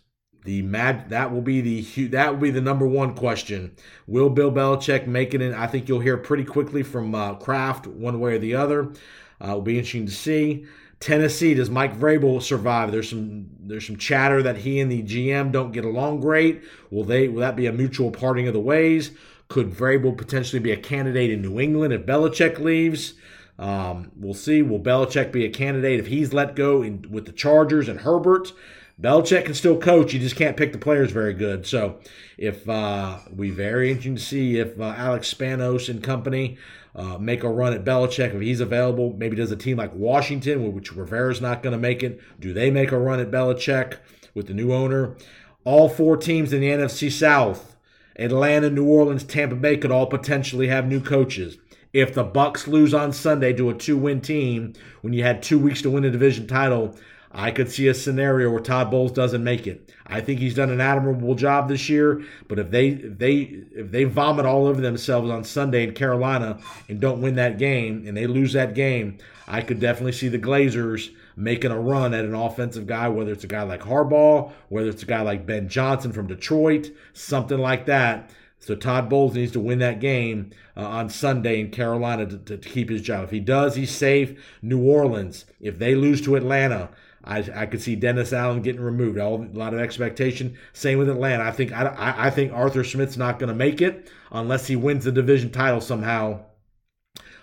[0.46, 3.76] The mad that will be the that will be the number one question.
[4.06, 5.56] Will Bill Belichick make it in?
[5.56, 8.92] I think you'll hear pretty quickly from uh, Kraft one way or the other.
[9.42, 10.66] Uh, it'll be interesting to see.
[11.00, 12.92] Tennessee does Mike Vrabel survive?
[12.92, 16.64] There's some there's some chatter that he and the GM don't get along great.
[16.92, 17.28] Will they?
[17.28, 19.12] Will that be a mutual parting of the ways?
[19.48, 23.16] Could Vrabel potentially be a candidate in New England if Belichick leaves?
[23.58, 24.62] Um, we'll see.
[24.62, 28.52] Will Belichick be a candidate if he's let go in, with the Chargers and Herbert?
[29.02, 30.14] Belichick can still coach.
[30.14, 31.68] You just can't pick the players very good.
[31.68, 32.00] So,
[32.38, 36.58] if uh, we very interesting to see if uh, Alex Spanos and company
[36.96, 39.14] uh, make a run at Belichick if he's available.
[39.18, 42.22] Maybe does a team like Washington, which Rivera's not going to make it.
[42.40, 43.98] Do they make a run at Belichick
[44.34, 45.18] with the new owner?
[45.66, 47.76] All four teams in the NFC South,
[48.18, 51.58] Atlanta, New Orleans, Tampa Bay, could all potentially have new coaches.
[51.92, 55.82] If the Bucks lose on Sunday to a two-win team when you had two weeks
[55.82, 56.96] to win a division title,
[57.38, 59.92] I could see a scenario where Todd Bowles doesn't make it.
[60.08, 63.34] I think he's done an admirable job this year, but if they if they
[63.74, 68.06] if they vomit all over themselves on Sunday in Carolina and don't win that game
[68.08, 69.18] and they lose that game,
[69.50, 73.44] I could definitely see the Glazers making a run at an offensive guy, whether it's
[73.44, 77.86] a guy like Harbaugh, whether it's a guy like Ben Johnson from Detroit, something like
[77.88, 78.30] that.
[78.60, 82.58] So Todd Bowles needs to win that game uh, on Sunday in Carolina to, to,
[82.58, 83.26] to, keep his job.
[83.26, 84.42] If he does, he's safe.
[84.62, 86.90] New Orleans, if they lose to Atlanta,
[87.26, 89.18] I, I could see Dennis Allen getting removed.
[89.18, 90.58] All, a lot of expectation.
[90.74, 91.44] Same with Atlanta.
[91.44, 95.06] I think I, I think Arthur Smith's not going to make it unless he wins
[95.06, 96.46] the division title somehow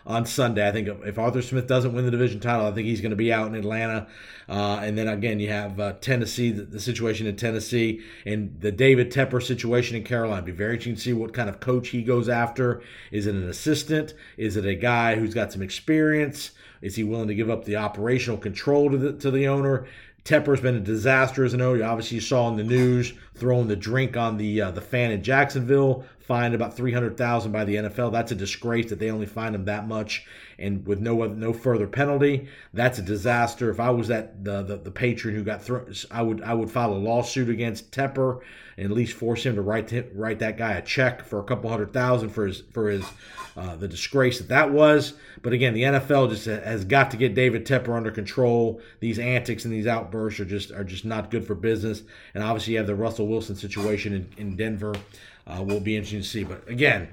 [0.07, 0.67] on Sunday.
[0.67, 3.17] I think if Arthur Smith doesn't win the division title, I think he's going to
[3.17, 4.09] be out in Atlanta.
[4.49, 8.73] Uh, and then again, you have uh, Tennessee, the, the, situation in Tennessee, and the
[8.73, 10.43] David Tepper situation in Carolina.
[10.43, 12.83] Be very interesting to see what kind of coach he goes after.
[13.11, 14.15] Is it an assistant?
[14.37, 16.51] Is it a guy who's got some experience?
[16.83, 19.87] Is he willing to give up the operational control to the, to the owner?
[20.25, 21.83] Tepper's been a disaster as an owner.
[21.85, 25.23] Obviously, you saw in the news throwing the drink on the uh, the fan in
[25.23, 28.13] Jacksonville, fined about three hundred thousand by the NFL.
[28.13, 30.25] That's a disgrace that they only fined him that much
[30.61, 32.47] and with no no further penalty.
[32.73, 33.69] That's a disaster.
[33.71, 36.71] If I was that the the, the patron who got thrown, I would I would
[36.71, 38.43] file a lawsuit against Tepper
[38.83, 41.45] and at least force him to write to, write that guy a check for a
[41.45, 43.05] couple hundred thousand for his for his
[43.57, 45.15] uh, the disgrace that that was.
[45.41, 48.81] But again, the NFL just has got to get David Tepper under control.
[48.99, 52.03] These antics and these outbursts are just are just not good for business.
[52.35, 54.95] And obviously, you have the Russell Wilson situation in, in Denver.
[55.47, 56.45] Uh, will be interesting to see.
[56.45, 57.09] But again,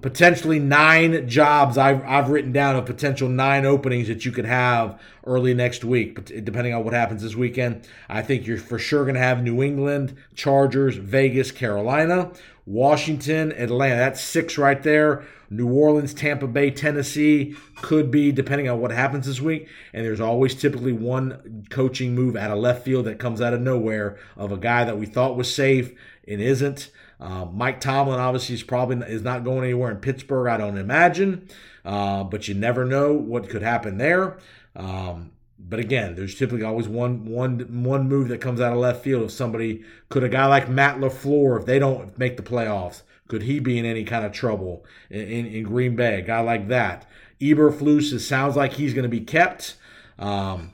[0.00, 5.00] potentially nine jobs I've, I've written down of potential nine openings that you could have
[5.26, 7.86] early next week, but depending on what happens this weekend.
[8.08, 12.30] I think you're for sure going to have New England, Chargers, Vegas, Carolina,
[12.64, 13.96] Washington, Atlanta.
[13.96, 15.24] That's six right there.
[15.50, 19.66] New Orleans, Tampa Bay, Tennessee could be, depending on what happens this week.
[19.94, 23.60] And there's always typically one coaching move out of left field that comes out of
[23.62, 25.92] nowhere of a guy that we thought was safe
[26.26, 26.90] and isn't.
[27.20, 30.48] Uh, Mike Tomlin obviously is probably is not going anywhere in Pittsburgh.
[30.48, 31.48] I don't imagine,
[31.84, 34.38] uh, but you never know what could happen there.
[34.76, 39.02] Um, but again, there's typically always one one one move that comes out of left
[39.02, 39.24] field.
[39.24, 43.42] If somebody could a guy like Matt LaFleur, if they don't make the playoffs, Could
[43.42, 46.18] he be in any kind of trouble in, in, in Green Bay?
[46.18, 47.06] A guy like that.
[47.40, 49.76] Eberflus, it sounds like he's going to be kept.
[50.18, 50.72] Um,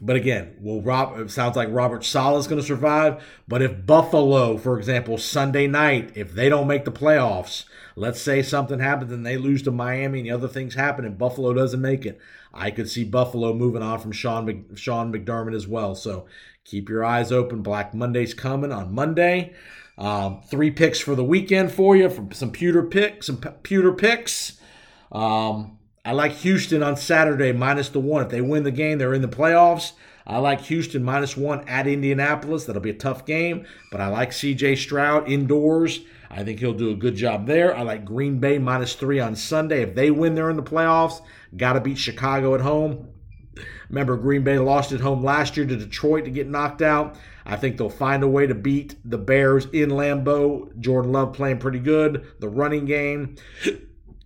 [0.00, 3.22] but again, well, Rob, it sounds like Robert Saleh is going to survive.
[3.48, 7.64] But if Buffalo, for example, Sunday night, if they don't make the playoffs,
[7.96, 11.18] let's say something happens and they lose to Miami and the other things happen and
[11.18, 12.20] Buffalo doesn't make it,
[12.54, 15.96] I could see Buffalo moving on from Sean Mc, Sean McDermott as well.
[15.96, 16.26] So
[16.64, 17.62] keep your eyes open.
[17.62, 19.54] Black Monday's coming on Monday.
[19.96, 24.60] Um, three picks for the weekend for you from some pewter picks, some pewter picks.
[25.10, 25.77] Um,
[26.08, 28.22] I like Houston on Saturday minus the one.
[28.22, 29.92] If they win the game, they're in the playoffs.
[30.26, 32.64] I like Houston minus one at Indianapolis.
[32.64, 36.00] That'll be a tough game, but I like CJ Stroud indoors.
[36.30, 37.76] I think he'll do a good job there.
[37.76, 39.82] I like Green Bay minus three on Sunday.
[39.82, 41.20] If they win, they're in the playoffs.
[41.54, 43.08] Got to beat Chicago at home.
[43.90, 47.16] Remember, Green Bay lost at home last year to Detroit to get knocked out.
[47.44, 50.74] I think they'll find a way to beat the Bears in Lambeau.
[50.80, 52.26] Jordan Love playing pretty good.
[52.40, 53.36] The running game,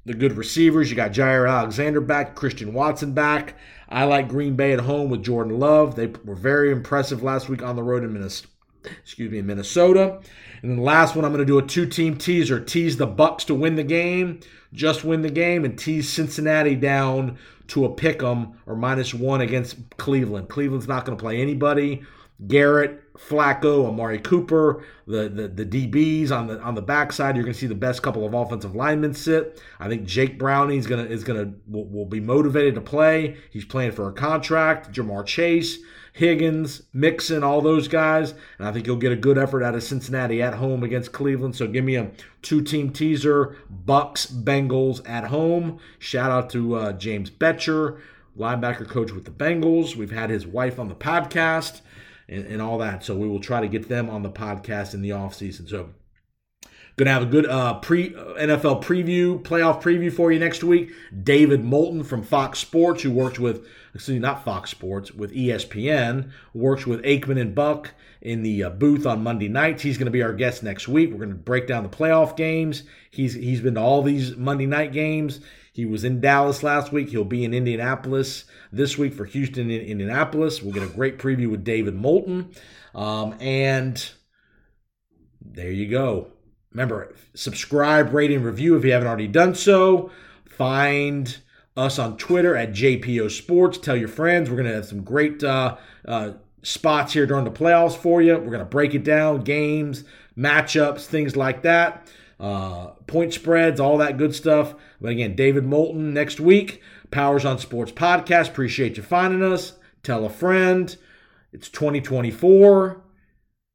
[0.05, 0.91] the good receivers.
[0.91, 3.57] You got Jaire Alexander back, Christian Watson back.
[3.88, 5.97] I like Green Bay at home with Jordan Love.
[5.97, 8.49] They were very impressive last week on the road in Minnesota.
[8.85, 10.21] Excuse me, in Minnesota.
[10.61, 12.59] And then the last one, I'm going to do a two-team teaser.
[12.59, 14.41] Tease the Bucks to win the game,
[14.73, 17.38] just win the game, and tease Cincinnati down
[17.69, 20.49] to a pick 'em or minus one against Cleveland.
[20.49, 22.03] Cleveland's not going to play anybody.
[22.49, 27.37] Garrett, Flacco, Amari Cooper, the, the the DBs on the on the backside.
[27.37, 29.61] You're going to see the best couple of offensive linemen sit.
[29.79, 32.81] I think Jake Browning is going to is going to will, will be motivated to
[32.81, 33.37] play.
[33.51, 34.92] He's playing for a contract.
[34.92, 35.79] Ja'Marr Chase,
[36.14, 39.83] Higgins, Mixon, all those guys, and I think you'll get a good effort out of
[39.83, 41.55] Cincinnati at home against Cleveland.
[41.55, 45.79] So give me a two-team teaser: Bucks, Bengals at home.
[45.98, 48.01] Shout out to uh, James Bettcher,
[48.38, 49.96] linebacker coach with the Bengals.
[49.96, 51.83] We've had his wife on the podcast
[52.33, 53.05] and, and all that.
[53.05, 55.68] So we will try to get them on the podcast in the offseason.
[55.68, 55.90] So
[56.97, 60.92] Going to have a good uh, pre NFL preview, playoff preview for you next week.
[61.23, 66.31] David Moulton from Fox Sports, who works with, excuse me, not Fox Sports, with ESPN,
[66.53, 69.83] works with Aikman and Buck in the uh, booth on Monday nights.
[69.83, 71.11] He's going to be our guest next week.
[71.11, 72.83] We're going to break down the playoff games.
[73.11, 75.40] He's he's been to all these Monday night games.
[75.73, 77.09] He was in Dallas last week.
[77.09, 80.63] He'll be in Indianapolis this week for Houston and Indianapolis.
[80.63, 82.51] We'll get a great preview with David Moulton.
[82.95, 84.11] Um, and
[85.41, 86.29] there you go.
[86.73, 90.11] Remember, subscribe, rate, and review if you haven't already done so.
[90.45, 91.39] Find
[91.77, 93.79] us on Twitter at JPO Sports.
[93.79, 94.51] Tell your friends.
[94.51, 96.33] We're going to have some great uh, uh,
[96.63, 98.35] spots here during the playoffs for you.
[98.35, 100.05] We're going to break it down games,
[100.37, 102.07] matchups, things like that,
[102.42, 104.74] uh, point spreads, all that good stuff.
[105.00, 106.83] But again, David Moulton next week.
[107.12, 108.48] Powers on Sports Podcast.
[108.48, 109.74] Appreciate you finding us.
[110.02, 110.94] Tell a friend.
[111.52, 113.00] It's 2024.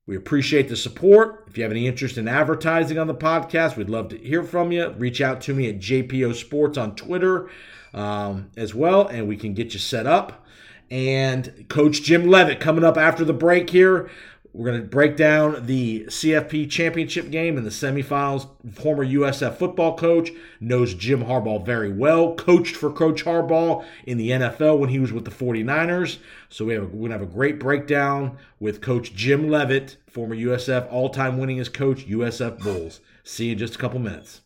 [0.06, 1.46] We appreciate the support.
[1.48, 4.74] If you have any interest in advertising on the podcast, we'd love to hear from
[4.74, 4.90] you.
[4.92, 7.50] Reach out to me at JPO Sports on Twitter
[7.94, 10.46] um, as well, and we can get you set up.
[10.90, 14.10] And Coach Jim Leavitt coming up after the break here.
[14.58, 18.48] We're going to break down the CFP championship game in the semifinals.
[18.74, 22.34] Former USF football coach knows Jim Harbaugh very well.
[22.34, 26.18] Coached for Coach Harbaugh in the NFL when he was with the 49ers.
[26.50, 29.98] So we have a, we're going to have a great breakdown with Coach Jim Leavitt,
[30.08, 33.00] former USF all-time winningest coach, USF Bulls.
[33.24, 34.42] See you in just a couple minutes.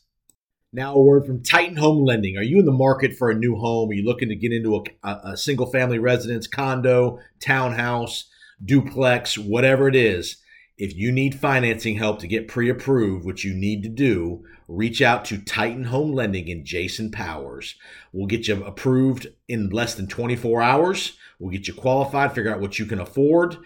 [0.73, 2.37] Now, a word from Titan Home Lending.
[2.37, 3.91] Are you in the market for a new home?
[3.91, 8.29] Are you looking to get into a, a single family residence, condo, townhouse,
[8.65, 10.39] duplex, whatever it is?
[10.77, 15.01] If you need financing help to get pre approved, which you need to do, reach
[15.01, 17.77] out to Titan Home Lending and Jason Powers.
[18.13, 21.17] We'll get you approved in less than 24 hours.
[21.39, 23.57] We'll get you qualified, figure out what you can afford,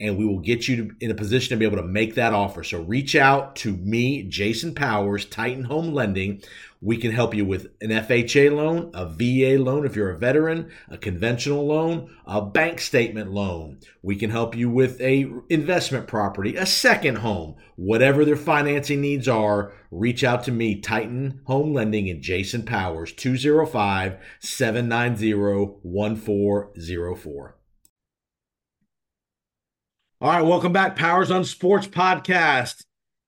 [0.00, 2.62] and we will get you in a position to be able to make that offer.
[2.62, 6.40] So reach out to me, Jason Powers, Titan Home Lending.
[6.80, 10.70] We can help you with an FHA loan, a VA loan if you're a veteran,
[10.88, 13.80] a conventional loan, a bank statement loan.
[14.00, 19.26] We can help you with a investment property, a second home, whatever their financing needs
[19.26, 19.72] are.
[19.90, 25.34] Reach out to me, Titan Home Lending and Jason Powers, 205 790
[25.82, 27.57] 1404.
[30.20, 32.84] All right, welcome back, Powers on Sports Podcast.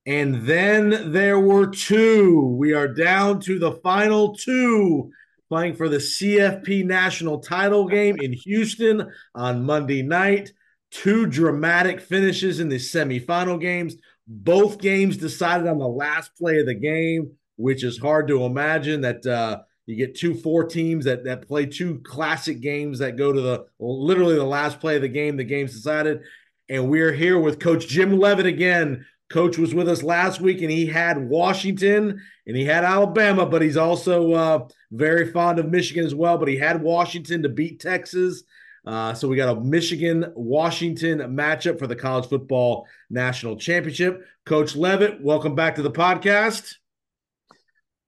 [0.07, 2.41] And then there were two.
[2.59, 5.13] We are down to the final two
[5.49, 10.53] playing for the CFP national title game in Houston on Monday night.
[10.91, 13.95] Two dramatic finishes in the semifinal games.
[14.27, 19.03] Both games decided on the last play of the game, which is hard to imagine
[19.03, 23.33] that uh, you get two four teams that that play two classic games that go
[23.33, 25.37] to the literally the last play of the game.
[25.37, 26.23] The game's decided,
[26.71, 29.05] and we're here with Coach Jim Leavitt again.
[29.29, 33.61] Coach was with us last week, and he had Washington and he had Alabama, but
[33.61, 36.39] he's also uh, very fond of Michigan as well.
[36.39, 38.45] But he had Washington to beat Texas.
[38.87, 44.25] Uh, so we got a Michigan Washington matchup for the college football national championship.
[44.47, 46.77] Coach Leavitt, welcome back to the podcast.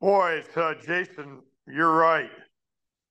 [0.01, 2.31] Boy, uh, Jason, you're right.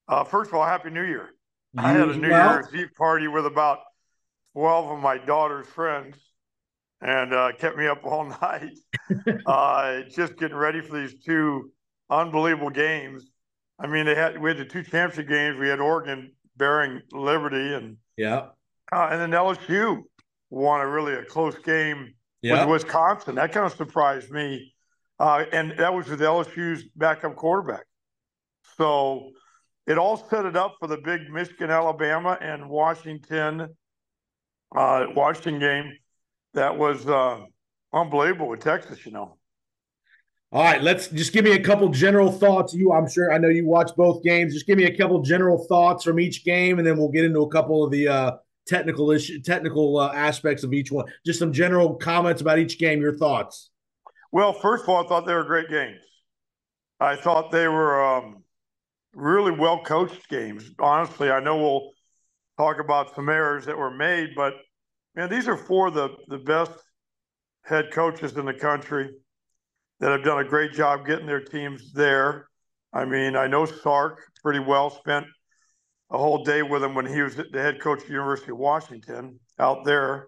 [0.07, 1.29] Uh, first of all, Happy New Year.
[1.73, 2.53] You I had a New well.
[2.53, 3.79] Year's Eve party with about
[4.53, 6.17] 12 of my daughter's friends
[7.01, 8.77] and uh, kept me up all night,
[9.45, 11.71] uh, just getting ready for these two
[12.09, 13.25] unbelievable games.
[13.79, 15.59] I mean, they had we had the two championship games.
[15.59, 18.47] We had Oregon bearing Liberty, and yeah,
[18.91, 20.03] uh, and then LSU
[20.49, 22.13] won a really a close game
[22.59, 23.35] with Wisconsin.
[23.35, 24.73] That kind of surprised me,
[25.19, 27.85] uh, and that was with LSU's backup quarterback.
[28.77, 29.31] So
[29.87, 33.75] it all set it up for the big Michigan, Alabama, and Washington,
[34.75, 35.97] uh, Washington game
[36.53, 37.39] that was uh,
[37.93, 39.37] unbelievable with Texas, you know.
[40.53, 42.73] All right, let's just give me a couple general thoughts.
[42.73, 44.53] You, I'm sure I know you watch both games.
[44.53, 47.39] Just give me a couple general thoughts from each game, and then we'll get into
[47.39, 48.31] a couple of the uh,
[48.67, 51.05] technical issue, technical uh, aspects of each one.
[51.25, 52.99] Just some general comments about each game.
[52.99, 53.69] Your thoughts?
[54.33, 56.01] Well, first of all, I thought they were great games.
[56.99, 58.43] I thought they were um,
[59.13, 60.69] really well coached games.
[60.79, 61.91] Honestly, I know we'll
[62.57, 64.53] talk about some errors that were made, but
[65.15, 66.71] man, these are four of the, the best
[67.63, 69.09] head coaches in the country
[69.99, 72.47] that have done a great job getting their teams there.
[72.93, 75.25] I mean, I know Sark pretty well, spent
[76.09, 78.57] a whole day with him when he was the head coach of the University of
[78.57, 80.27] Washington out there.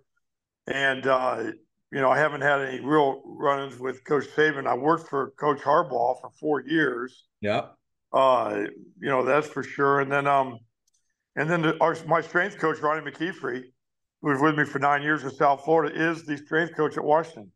[0.68, 1.52] And, uh,
[1.92, 4.66] you know, I haven't had any real run ins with Coach Saban.
[4.66, 7.26] I worked for Coach Harbaugh for four years.
[7.42, 7.66] Yeah.
[8.14, 8.66] Uh,
[9.00, 10.00] you know, that's for sure.
[10.00, 10.60] And then, um,
[11.36, 13.64] and then the, our, my strength coach, Ronnie McKeefery,
[14.22, 17.04] who was with me for nine years in South Florida, is the strength coach at
[17.04, 17.52] Washington.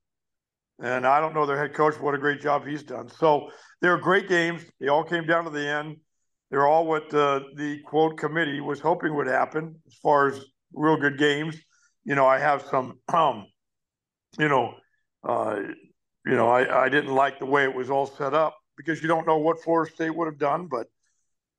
[0.79, 3.09] And I don't know their head coach, what a great job he's done.
[3.09, 3.49] So
[3.81, 4.63] they were great games.
[4.79, 5.97] They all came down to the end.
[6.49, 10.39] They're all what uh, the quote committee was hoping would happen as far as
[10.73, 11.57] real good games.
[12.05, 13.47] You know, I have some, um,
[14.37, 14.75] you know,
[15.27, 15.59] uh,
[16.25, 19.07] you know, I, I didn't like the way it was all set up because you
[19.07, 20.67] don't know what Florida State would have done.
[20.67, 20.87] But,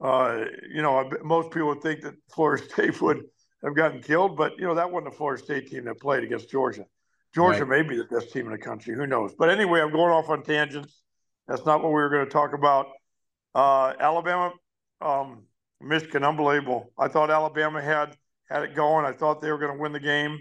[0.01, 3.25] uh, you know, most people would think that Florida State would–
[3.65, 4.37] have gotten killed.
[4.37, 6.85] But you know that wasn't a Florida State team that played against Georgia.
[7.35, 7.83] Georgia right.
[7.83, 8.95] may be the best team in the country.
[8.95, 9.35] Who knows?
[9.39, 11.03] But anyway, I'm going off on tangents.
[11.47, 12.87] That's not what we were going to talk about.
[13.55, 14.53] Uh, Alabama,
[15.01, 15.45] um,
[15.81, 16.91] Michigan, unbelievable.
[16.99, 18.17] I thought Alabama had
[18.49, 19.05] had it going.
[19.05, 20.39] I thought they were going to win the game.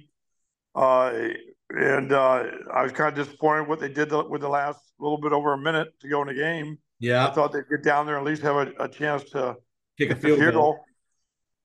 [0.76, 1.30] Uh,
[1.70, 2.44] and uh,
[2.74, 5.58] I was kind of disappointed what they did with the last little bit over a
[5.58, 6.78] minute to go in the game.
[7.00, 9.56] Yeah, I thought they'd get down there and at least have a, a chance to
[9.98, 10.80] kick a field goal.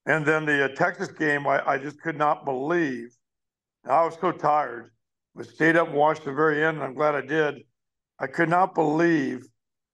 [0.07, 3.17] And then the uh, Texas game, I, I just could not believe.
[3.89, 4.91] I was so tired,
[5.35, 6.77] but stayed up and watched the very end.
[6.77, 7.63] And I'm glad I did.
[8.19, 9.47] I could not believe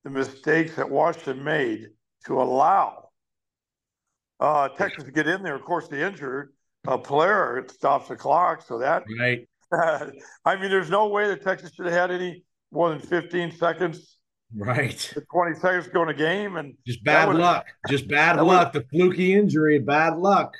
[0.05, 1.89] the mistakes that Washington made
[2.27, 3.09] to allow
[4.41, 5.55] uh, Texas to get in there.
[5.55, 6.53] Of course, the injured
[6.87, 9.49] uh, player it stops the clock, so that right.
[10.45, 14.18] I mean, there's no way that Texas should have had any more than 15 seconds
[14.55, 15.13] Right.
[15.15, 17.67] The 20 seconds going a game and just bad luck.
[17.89, 18.73] Just bad luck.
[18.73, 20.55] the fluky injury, bad luck.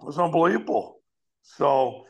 [0.00, 1.00] It was unbelievable.
[1.42, 2.04] So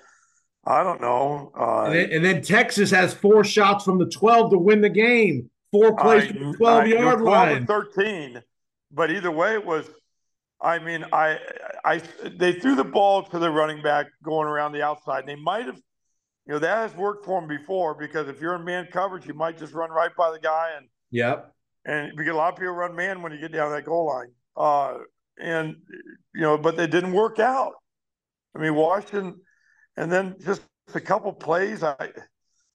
[0.64, 1.52] I don't know.
[1.58, 4.88] Uh, and, then, and, then, Texas has four shots from the 12 to win the
[4.88, 5.50] game.
[5.70, 7.66] Four plays from the 12 I, yard line.
[7.66, 8.40] 13.
[8.90, 9.88] But either way, it was.
[10.60, 11.38] I mean, I,
[11.84, 12.00] I,
[12.38, 15.26] they threw the ball to the running back going around the outside.
[15.26, 15.76] They might have,
[16.46, 19.34] you know, that has worked for them before because if you're in man coverage, you
[19.34, 21.54] might just run right by the guy and Yep.
[21.84, 24.32] And because a lot of people run man when you get down that goal line.
[24.56, 24.98] Uh,
[25.38, 25.76] and
[26.34, 27.74] you know, but they didn't work out.
[28.54, 29.40] I mean, Washington,
[29.96, 31.84] and then just a couple plays.
[31.84, 32.10] I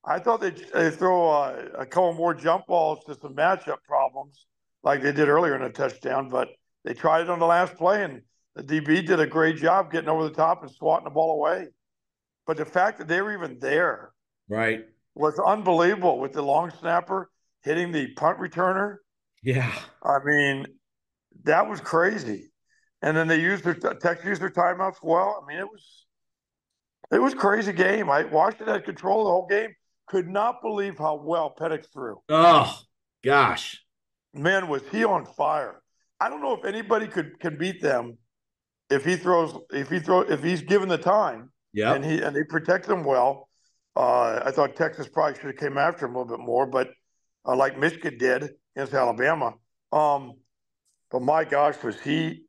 [0.05, 4.45] I thought they'd, they throw a, a couple more jump balls to some matchup problems
[4.83, 6.47] like they did earlier in a touchdown, but
[6.85, 8.21] they tried it on the last play, and
[8.55, 11.67] the DB did a great job getting over the top and swatting the ball away.
[12.47, 14.11] But the fact that they were even there,
[14.47, 17.29] right, was unbelievable with the long snapper
[17.63, 18.97] hitting the punt returner.
[19.43, 19.73] Yeah.
[20.03, 20.65] I mean,
[21.43, 22.51] that was crazy.
[23.01, 25.41] And then they used their Texas used their timeouts well.
[25.41, 26.05] I mean, it was
[27.11, 28.09] it was crazy game.
[28.09, 29.73] I Washington had control the whole game.
[30.07, 32.17] could not believe how well Penix threw.
[32.27, 32.77] Oh
[33.23, 33.81] gosh,
[34.33, 35.81] man, was he on fire?
[36.19, 38.17] I don't know if anybody could can beat them
[38.89, 41.51] if he throws if he throw if he's given the time.
[41.71, 43.47] Yeah, and he and they protect them well.
[43.95, 46.89] Uh, I thought Texas probably should have came after him a little bit more, but
[47.45, 49.53] uh, like Michigan did against Alabama.
[49.91, 50.33] Um,
[51.11, 52.43] but my gosh, was he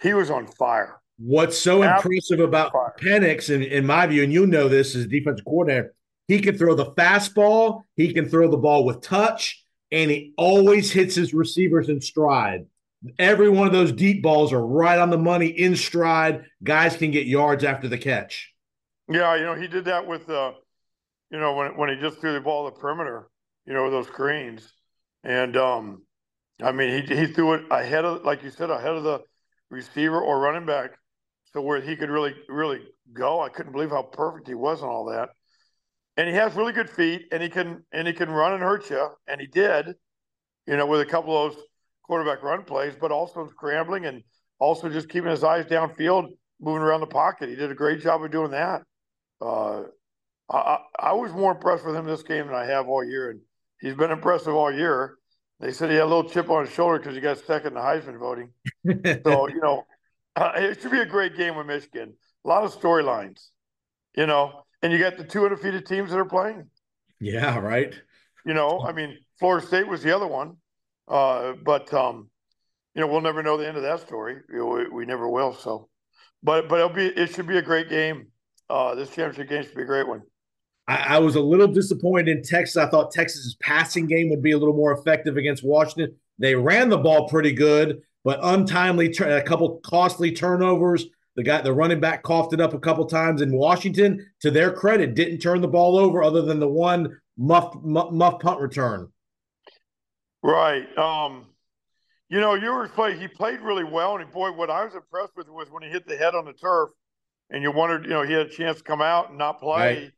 [0.00, 1.00] he was on fire.
[1.16, 5.44] What's so impressive about Penix, in, in my view, and you know this as defensive
[5.44, 5.94] coordinator,
[6.26, 10.90] he can throw the fastball, he can throw the ball with touch, and he always
[10.90, 12.66] hits his receivers in stride.
[13.18, 16.44] Every one of those deep balls are right on the money in stride.
[16.62, 18.52] Guys can get yards after the catch.
[19.08, 20.52] Yeah, you know, he did that with uh
[21.30, 23.28] you know, when when he just threw the ball the perimeter,
[23.66, 24.72] you know, those screens.
[25.22, 26.02] And um
[26.62, 29.20] I mean he he threw it ahead of like you said, ahead of the
[29.70, 30.92] receiver or running back
[31.54, 32.80] so where he could really, really
[33.12, 33.40] go.
[33.40, 35.30] I couldn't believe how perfect he was on all that.
[36.16, 38.88] And he has really good feet, and he can and he can run and hurt
[38.90, 39.94] you, and he did,
[40.66, 41.62] you know, with a couple of those
[42.04, 44.22] quarterback run plays, but also scrambling and
[44.60, 46.28] also just keeping his eyes downfield,
[46.60, 47.48] moving around the pocket.
[47.48, 48.82] He did a great job of doing that.
[49.40, 49.82] Uh,
[50.48, 53.40] I, I was more impressed with him this game than I have all year, and
[53.84, 55.18] he's been impressive all year.
[55.60, 57.74] They said he had a little chip on his shoulder because he got second in
[57.74, 58.50] the Heisman voting.
[59.22, 59.84] so you know,
[60.34, 62.14] uh, it should be a great game with Michigan.
[62.44, 63.48] A lot of storylines,
[64.16, 66.68] you know, and you got the two undefeated teams that are playing.
[67.20, 67.94] Yeah, right.
[68.44, 70.56] You know, I mean, Florida State was the other one,
[71.08, 72.28] uh, but um,
[72.94, 74.36] you know, we'll never know the end of that story.
[74.52, 75.54] We, we, never will.
[75.54, 75.88] So,
[76.42, 78.28] but but it'll be it should be a great game.
[78.68, 80.22] Uh, this championship game should be a great one.
[80.86, 82.76] I, I was a little disappointed in Texas.
[82.76, 86.16] I thought Texas's passing game would be a little more effective against Washington.
[86.38, 91.06] They ran the ball pretty good but untimely, a couple costly turnovers.
[91.36, 94.26] The guy, the running back, coughed it up a couple times in Washington.
[94.40, 98.40] To their credit, didn't turn the ball over other than the one muff muff, muff
[98.40, 99.12] punt return.
[100.42, 100.86] Right.
[100.96, 101.46] Um,
[102.28, 103.18] you know, you were play.
[103.18, 106.06] He played really well, and boy, what I was impressed with was when he hit
[106.06, 106.90] the head on the turf,
[107.50, 110.12] and you wondered, you know, he had a chance to come out and not play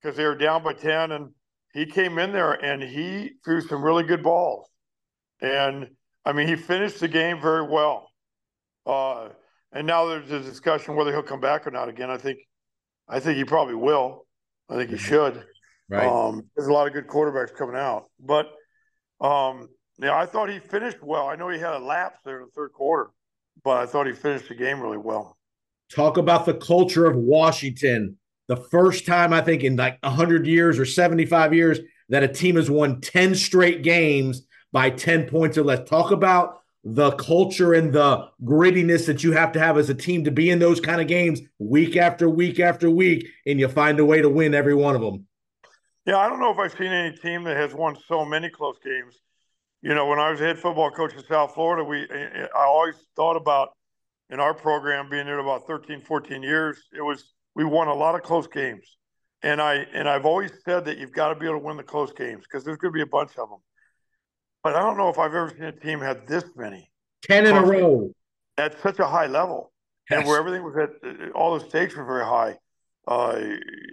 [0.00, 1.30] because they were down by ten, and
[1.72, 4.68] he came in there and he threw some really good balls,
[5.40, 5.88] and
[6.24, 8.08] I mean, he finished the game very well.
[8.86, 9.28] Uh,
[9.72, 12.10] and now there's a discussion whether he'll come back or not again.
[12.10, 12.38] I think,
[13.08, 14.26] I think he probably will.
[14.68, 15.04] I think he mm-hmm.
[15.04, 15.44] should.
[15.88, 16.06] Right.
[16.06, 18.46] Um, there's a lot of good quarterbacks coming out, but
[19.20, 21.26] um, yeah, I thought he finished well.
[21.26, 23.10] I know he had a lapse there in the third quarter,
[23.64, 25.36] but I thought he finished the game really well.
[25.92, 28.16] Talk about the culture of Washington.
[28.50, 31.78] The first time I think in like 100 years or 75 years
[32.08, 34.42] that a team has won 10 straight games
[34.72, 35.88] by 10 points or less.
[35.88, 40.24] Talk about the culture and the grittiness that you have to have as a team
[40.24, 44.00] to be in those kind of games week after week after week, and you find
[44.00, 45.28] a way to win every one of them.
[46.04, 48.78] Yeah, I don't know if I've seen any team that has won so many close
[48.82, 49.14] games.
[49.80, 52.64] You know, when I was head football coach in South Florida, we eh, eh, I
[52.64, 53.68] always thought about
[54.28, 58.14] in our program being there about 13, 14 years, it was we won a lot
[58.14, 58.96] of close games.
[59.42, 61.82] And I and I've always said that you've got to be able to win the
[61.82, 63.60] close games because there's going to be a bunch of them.
[64.62, 66.90] But I don't know if I've ever seen a team had this many.
[67.22, 68.10] 10 in a row.
[68.58, 69.72] At such a high level.
[70.10, 70.18] Yes.
[70.18, 72.56] And where everything was at, all the stakes were very high.
[73.08, 73.36] Uh,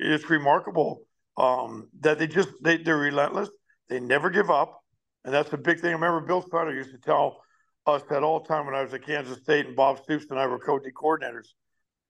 [0.02, 1.04] it's remarkable
[1.38, 3.50] um, that they just, they, they're relentless.
[3.88, 4.82] They never give up.
[5.24, 5.92] And that's the big thing.
[5.92, 7.42] I remember Bill Snyder used to tell
[7.86, 10.40] us that all the time when I was at Kansas State and Bob Stoops and
[10.40, 11.48] I were coaching coordinators.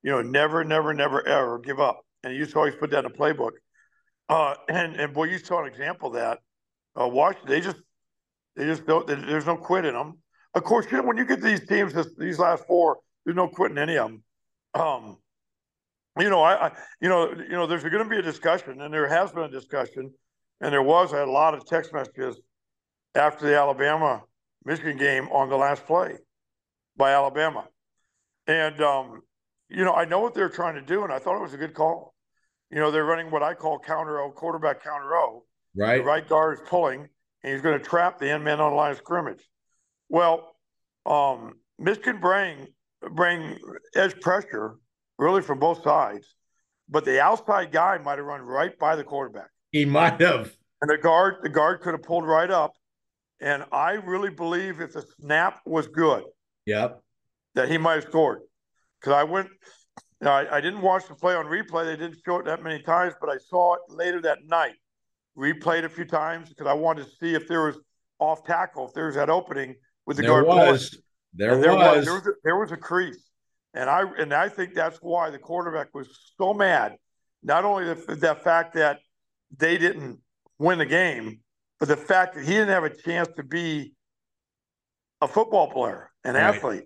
[0.03, 2.01] You know, never, never, never, ever give up.
[2.23, 3.51] And he used to always put that in a playbook.
[4.29, 6.39] Uh, and and boy, you saw an example of that.
[6.99, 7.77] Uh, Washington, they just
[8.55, 9.07] they just don't.
[9.07, 10.19] There's no quit in them.
[10.53, 13.47] Of course, you know, when you get these teams, this, these last four, there's no
[13.47, 14.23] quitting any of them.
[14.73, 15.17] Um,
[16.19, 18.91] you know, I, I, you know, you know, there's going to be a discussion, and
[18.91, 20.11] there has been a discussion,
[20.61, 21.13] and there was.
[21.13, 22.39] A lot of text messages
[23.13, 24.23] after the Alabama
[24.65, 26.15] Michigan game on the last play
[26.95, 27.67] by Alabama,
[28.47, 29.21] and um,
[29.69, 31.57] you know, I know what they're trying to do, and I thought it was a
[31.57, 32.13] good call.
[32.69, 35.43] You know, they're running what I call counter O, quarterback counter O.
[35.75, 35.97] Right.
[35.97, 37.07] The right guard is pulling
[37.43, 39.43] and he's going to trap the end man on the line of scrimmage.
[40.09, 40.55] Well,
[41.05, 42.67] um, Michigan bring
[43.11, 43.57] bring
[43.95, 44.75] edge pressure
[45.17, 46.35] really from both sides,
[46.89, 49.49] but the outside guy might have run right by the quarterback.
[49.71, 50.51] He might have,
[50.81, 52.73] and the guard the guard could have pulled right up.
[53.39, 56.23] And I really believe if the snap was good,
[56.65, 57.01] yep,
[57.53, 58.39] that he might have scored.
[59.07, 59.47] Because I went,
[60.21, 63.13] I, I didn't watch the play on replay; they didn't show it that many times,
[63.21, 64.73] but I saw it later that night
[65.37, 67.79] replayed a few times because I wanted to see if there was
[68.19, 70.47] off tackle, if there was that opening with the there guard.
[70.47, 70.99] Was.
[71.33, 71.95] There, there was.
[71.99, 72.05] was.
[72.05, 72.27] There was.
[72.27, 73.29] A, there was a crease,
[73.73, 76.97] and I and I think that's why the quarterback was so mad.
[77.43, 78.99] Not only the, the fact that
[79.55, 80.19] they didn't
[80.59, 81.39] win the game,
[81.79, 83.93] but the fact that he didn't have a chance to be
[85.21, 86.43] a football player, an Right.
[86.43, 86.83] athlete.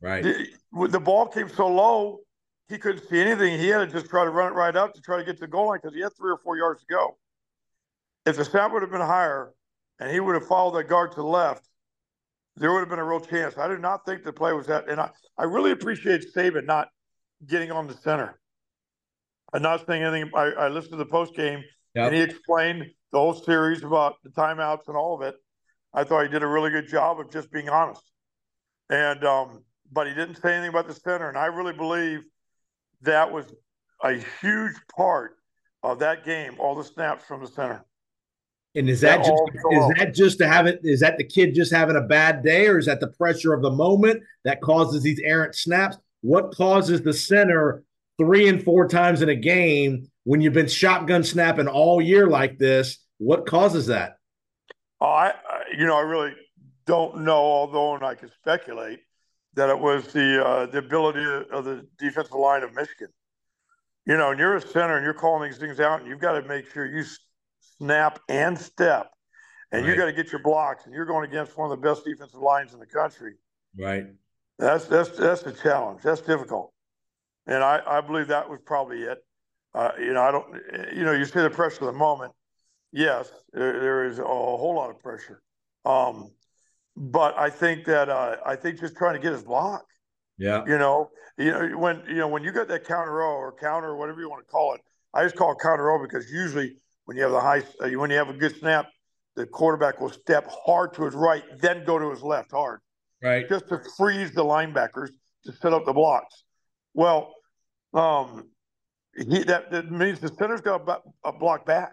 [0.00, 0.22] Right.
[0.22, 2.20] The, the ball came so low,
[2.68, 3.58] he couldn't see anything.
[3.58, 5.40] He had to just try to run it right up to try to get to
[5.40, 7.16] the goal line because he had three or four yards to go.
[8.24, 9.52] If the snap would have been higher
[10.00, 11.68] and he would have followed that guard to the left,
[12.56, 13.56] there would have been a real chance.
[13.56, 14.88] I do not think the play was that.
[14.88, 16.88] And I, I really appreciate Saban not
[17.46, 18.38] getting on the center.
[19.52, 20.30] I'm not saying anything.
[20.34, 21.62] I, I listened to the post game
[21.94, 22.06] Yep.
[22.06, 25.34] and he explained the whole series about the timeouts and all of it.
[25.94, 28.02] I thought he did a really good job of just being honest.
[28.90, 32.24] And um, but he didn't say anything about the center, and I really believe
[33.02, 33.46] that was
[34.02, 35.36] a huge part
[35.82, 36.56] of that game.
[36.58, 37.84] All the snaps from the center.
[38.74, 40.80] And is that Yeah, just is that just to have it?
[40.82, 43.62] Is that the kid just having a bad day, or is that the pressure of
[43.62, 45.96] the moment that causes these errant snaps?
[46.20, 47.84] What causes the center
[48.18, 52.58] three and four times in a game when you've been shotgun snapping all year like
[52.58, 52.98] this?
[53.18, 54.18] What causes that?
[55.00, 56.34] Oh, I, I you know I really
[56.86, 59.00] don't know, although and I can speculate
[59.56, 63.08] that it was the uh, the ability of the defensive line of Michigan.
[64.06, 66.40] You know, and you're a center and you're calling these things out, and you've got
[66.40, 67.04] to make sure you
[67.78, 69.10] snap and step,
[69.72, 69.98] and you Right.
[69.98, 72.72] got to get your blocks, and you're going against one of the best defensive lines
[72.72, 73.34] in the country.
[73.76, 74.06] Right.
[74.58, 76.02] That's that's that's the challenge.
[76.02, 76.72] That's difficult,
[77.46, 79.18] and I I believe that was probably it.
[79.74, 80.54] Uh, you know, I don't.
[80.94, 82.32] You know, you say the pressure of the moment.
[82.92, 85.42] Yes, there, there is a whole lot of pressure.
[85.84, 86.30] Um,
[86.96, 89.84] but I think that uh, I think just trying to get his block.
[90.38, 90.64] Yeah.
[90.66, 93.88] You know, you know when you know when you got that counter O or counter
[93.88, 94.80] or whatever you want to call it.
[95.14, 98.10] I just call it counter O because usually when you have the high uh, when
[98.10, 98.86] you have a good snap,
[99.34, 102.80] the quarterback will step hard to his right, then go to his left hard
[103.22, 103.48] Right.
[103.48, 105.08] just to freeze the linebackers
[105.44, 106.44] to set up the blocks.
[106.94, 107.34] Well,
[107.94, 108.50] um,
[109.16, 111.92] he, that, that means the center's got a, a block back,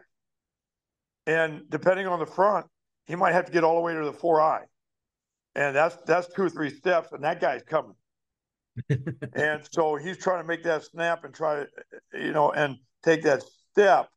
[1.26, 2.66] and depending on the front,
[3.06, 4.64] he might have to get all the way to the four eye,
[5.56, 7.96] and that's that's two or three steps, and that guy's coming.
[9.34, 11.68] and so he's trying to make that snap and try to,
[12.14, 14.10] you know, and take that step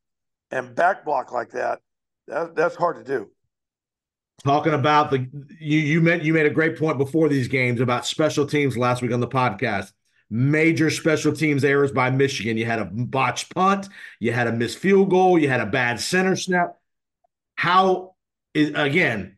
[0.51, 1.79] and back block like that.
[2.27, 3.29] That that's hard to do.
[4.43, 5.27] Talking about the
[5.59, 9.01] you you meant you made a great point before these games about special teams last
[9.01, 9.91] week on the podcast.
[10.29, 12.57] Major special teams errors by Michigan.
[12.57, 13.87] You had a botched punt,
[14.19, 16.77] you had a missed field goal, you had a bad center snap.
[17.55, 18.15] How
[18.53, 19.36] is again?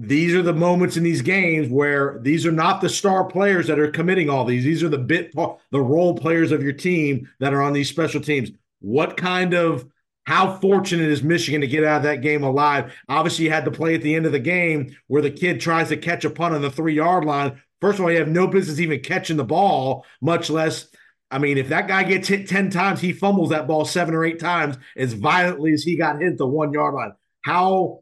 [0.00, 3.80] These are the moments in these games where these are not the star players that
[3.80, 4.62] are committing all these.
[4.62, 8.20] These are the bit the role players of your team that are on these special
[8.20, 8.50] teams.
[8.78, 9.88] What kind of
[10.24, 12.94] how fortunate is Michigan to get out of that game alive?
[13.08, 15.88] Obviously, you had to play at the end of the game where the kid tries
[15.88, 17.60] to catch a punt on the three yard line.
[17.80, 20.88] First of all, you have no business even catching the ball, much less.
[21.30, 24.24] I mean, if that guy gets hit 10 times, he fumbles that ball seven or
[24.24, 27.12] eight times as violently as he got hit the one yard line.
[27.42, 28.00] How,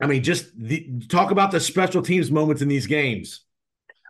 [0.00, 3.44] I mean, just the, talk about the special teams moments in these games.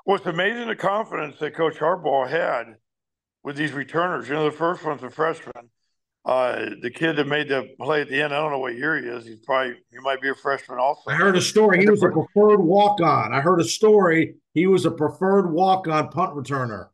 [0.07, 2.76] Well, it's amazing the confidence that Coach Harbaugh had
[3.45, 4.28] with these returners.
[4.28, 5.70] You know, the first one's a freshman.
[6.24, 8.97] Uh, the kid that made the play at the end, I don't know what year
[8.97, 9.26] he is.
[9.26, 11.11] He's probably he might be a freshman also.
[11.11, 11.80] I heard a story.
[11.80, 13.35] He was a preferred walk on.
[13.35, 14.37] I heard a story.
[14.55, 16.89] He was a preferred walk on punt returner.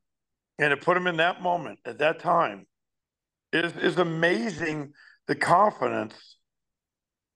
[0.59, 2.66] and to put him in that moment at that time
[3.53, 4.95] is is amazing.
[5.26, 6.36] The confidence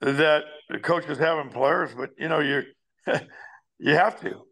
[0.00, 2.62] that the coaches have in players, but you know you
[3.78, 4.42] you have to,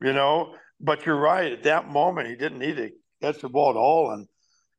[0.00, 0.54] you know.
[0.80, 1.52] But you're right.
[1.52, 2.90] At that moment, he didn't need to
[3.20, 4.10] catch the ball at all.
[4.12, 4.26] And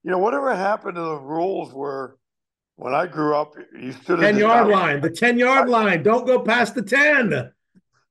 [0.03, 2.15] you know whatever happened to the rules where
[2.75, 5.69] when I grew up, you stood at 10 the yard down- line, the 10 yard
[5.69, 6.03] line.
[6.03, 7.51] Don't go past the 10.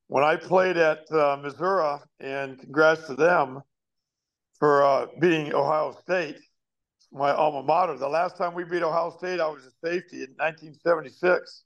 [0.07, 3.61] when I played at uh, Missouri, and congrats to them
[4.59, 6.37] for uh, beating Ohio State,
[7.13, 7.99] my alma mater.
[7.99, 11.65] The last time we beat Ohio State, I was a safety in 1976,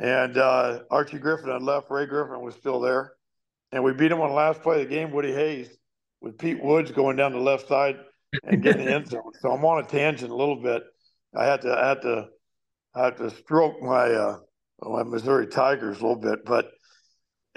[0.00, 1.90] and uh, Archie Griffin had left.
[1.90, 3.12] Ray Griffin was still there,
[3.70, 5.12] and we beat him on the last play of the game.
[5.12, 5.68] Woody Hayes
[6.20, 7.96] with Pete Woods going down the left side
[8.44, 9.32] and getting the end zone.
[9.40, 10.82] So I'm on a tangent a little bit.
[11.36, 12.28] I had to, I had to,
[12.94, 14.38] I had to stroke my uh,
[14.82, 16.70] my Missouri Tigers a little bit, but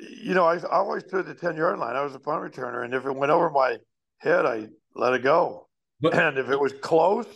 [0.02, 1.96] you know, I, I always stood at the 10 yard line.
[1.96, 2.84] I was a punt returner.
[2.84, 3.78] And if it went over my
[4.18, 5.68] head, I let it go.
[6.02, 7.28] But- and if it was close,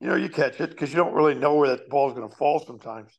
[0.00, 2.34] you know, you catch it because you don't really know where that ball's going to
[2.34, 3.18] fall sometimes.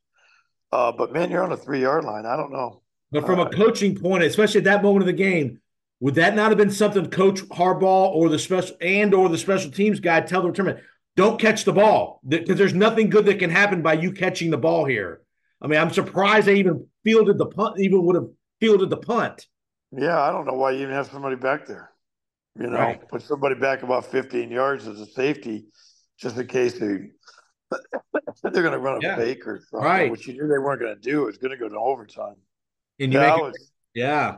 [0.71, 2.25] Uh, but man, you're on a three yard line.
[2.25, 2.81] I don't know.
[3.11, 5.59] But from a coaching point, especially at that moment of the game,
[5.99, 9.69] would that not have been something Coach Harbaugh or the special and or the special
[9.69, 10.81] teams guy tell the return
[11.17, 14.57] don't catch the ball because there's nothing good that can happen by you catching the
[14.57, 15.21] ball here.
[15.61, 19.45] I mean, I'm surprised they even fielded the punt, even would have fielded the punt.
[19.91, 21.91] Yeah, I don't know why you even have somebody back there.
[22.57, 23.07] You know, Right.
[23.09, 25.65] put somebody back about 15 yards as a safety
[26.17, 27.11] just in case they
[28.43, 29.15] they're going to run a Yeah.
[29.15, 30.11] fake or something, Right.
[30.11, 31.27] which you knew they weren't going to do.
[31.27, 32.35] It's going to go to overtime.
[32.99, 34.37] And you That make it, was- yeah,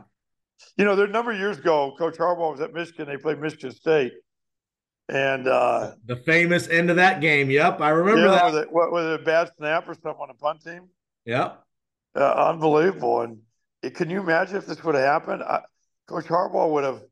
[0.76, 3.06] you know, there a number of years ago, Coach Harbaugh was at Michigan.
[3.06, 4.12] They played Michigan State,
[5.08, 7.50] and uh, the famous end of that game.
[7.50, 8.44] Yep, I remember yeah, that.
[8.46, 10.88] was it, what was it, a bad snap or something on a punt team?
[11.26, 11.60] Yep.
[12.16, 13.22] Uh, unbelievable.
[13.22, 13.38] And
[13.82, 15.42] it, can you imagine if this would have happened?
[15.42, 15.60] I,
[16.06, 17.02] Coach Harbaugh would have.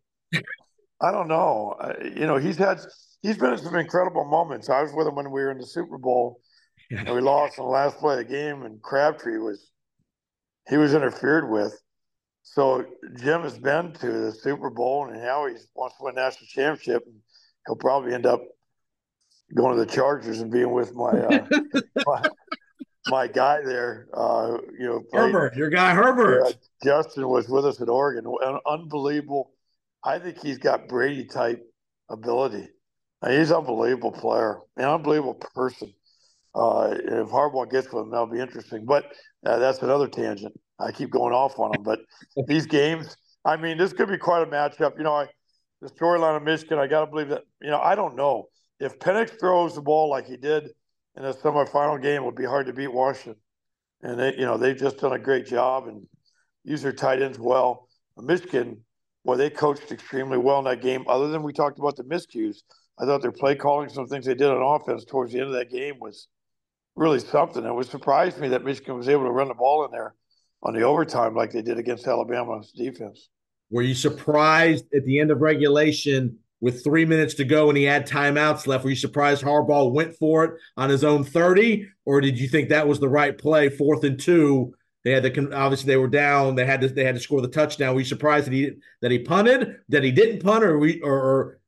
[1.01, 1.77] I don't know.
[1.81, 2.81] Uh, you know, he's had
[3.23, 4.69] he's been in some incredible moments.
[4.69, 6.41] I was with him when we were in the Super Bowl,
[6.91, 9.71] and we lost in the last play of the game, and Crabtree was
[10.69, 11.81] he was interfered with.
[12.43, 12.85] So
[13.19, 17.03] Jim has been to the Super Bowl, and now he wants to win national championship.
[17.07, 17.17] And
[17.67, 18.43] he'll probably end up
[19.55, 21.47] going to the Chargers and being with my uh,
[22.07, 22.23] my,
[23.09, 24.09] my guy there.
[24.13, 26.57] Uh, you know, played- Herbert, your guy Herbert.
[26.85, 28.25] Justin was with us at Oregon.
[28.43, 29.53] An unbelievable.
[30.05, 31.65] I think he's got Brady type
[32.11, 32.69] ability.
[33.27, 35.93] He's an unbelievable player, an unbelievable person.
[36.55, 38.85] Uh, if Harbaugh gets with him, that'll be interesting.
[38.85, 39.05] But
[39.47, 40.53] uh, that's another tangent.
[40.79, 41.83] I keep going off on him.
[41.83, 42.01] But
[42.47, 44.97] these games, I mean, this could be quite a matchup.
[44.99, 45.29] You know, I,
[45.81, 48.49] the storyline of Michigan, I got to believe that, you know, I don't know.
[48.81, 50.71] If Penix throws the ball like he did
[51.17, 53.41] in the semifinal game, it would be hard to beat Washington.
[54.03, 56.07] And they, you know, they've just done a great job and
[56.65, 57.89] use their tight ends well.
[58.17, 58.85] Michigan,
[59.25, 61.05] well, they coached extremely well in that game.
[61.09, 62.59] Other than we talked about the miscues,
[63.03, 65.55] I thought their play calling, some things they did on offense towards the end of
[65.55, 66.29] that game was
[66.95, 67.65] really something.
[67.65, 70.15] It was surprised me that Michigan was able to run the ball in there
[70.63, 73.29] on the overtime like they did against Alabama's defense.
[73.71, 77.83] Were you surprised at the end of regulation with three minutes to go and he
[77.83, 78.85] had timeouts left?
[78.85, 81.89] Were you surprised Harbaugh went for it on his own 30?
[82.05, 84.75] Or did you think that was the right play, fourth and two?
[85.05, 86.55] They had to obviously they were down.
[86.55, 87.95] They had to they had to score the touchdown.
[87.95, 91.13] Were you surprised that he that he punted, that he didn't punt, or we or,
[91.13, 91.59] or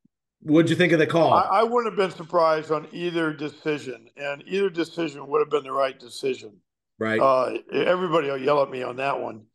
[0.44, 1.32] what'd you think of the call?
[1.32, 5.64] I, I wouldn't have been surprised on either decision, and either decision would have been
[5.64, 6.52] the right decision.
[6.98, 7.20] right.
[7.20, 9.46] Uh, everybody will yell at me on that one.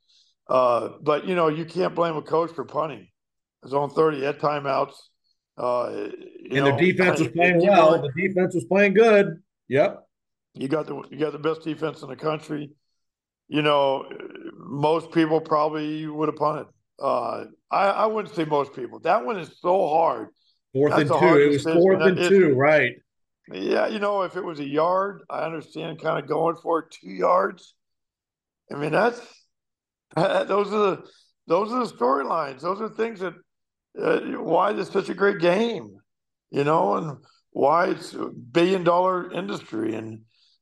[0.50, 3.08] Uh, but you know, you can't blame a coach for punting.
[3.64, 4.96] It's on thirty had timeouts.
[5.58, 8.02] Uh, you and know, their defense was playing well.
[8.02, 9.42] The defense was playing good.
[9.68, 10.08] Yep.
[10.56, 12.72] You got the you got the best defense in the country.
[13.48, 14.06] You know,
[14.58, 16.68] most people probably would have punted.
[17.02, 19.00] Uh, I, I wouldn't say most people.
[19.00, 20.30] That one is so hard.
[20.74, 21.40] Fourth and two.
[21.40, 22.94] It was fourth and two, right.
[23.52, 26.92] Yeah, you know, if it was a yard, I understand kind of going for it
[26.92, 27.74] two yards.
[28.72, 29.20] I mean, that's
[30.16, 31.04] those are the
[31.48, 32.62] those are the storylines.
[32.62, 33.34] Those are things that
[34.00, 35.98] uh, why this such a great game,
[36.52, 37.18] you know, and
[37.52, 40.22] why it's a billion dollar industry, and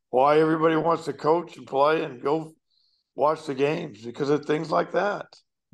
[0.10, 2.53] why everybody wants to coach and play and go
[3.16, 5.26] watch the games because of things like that.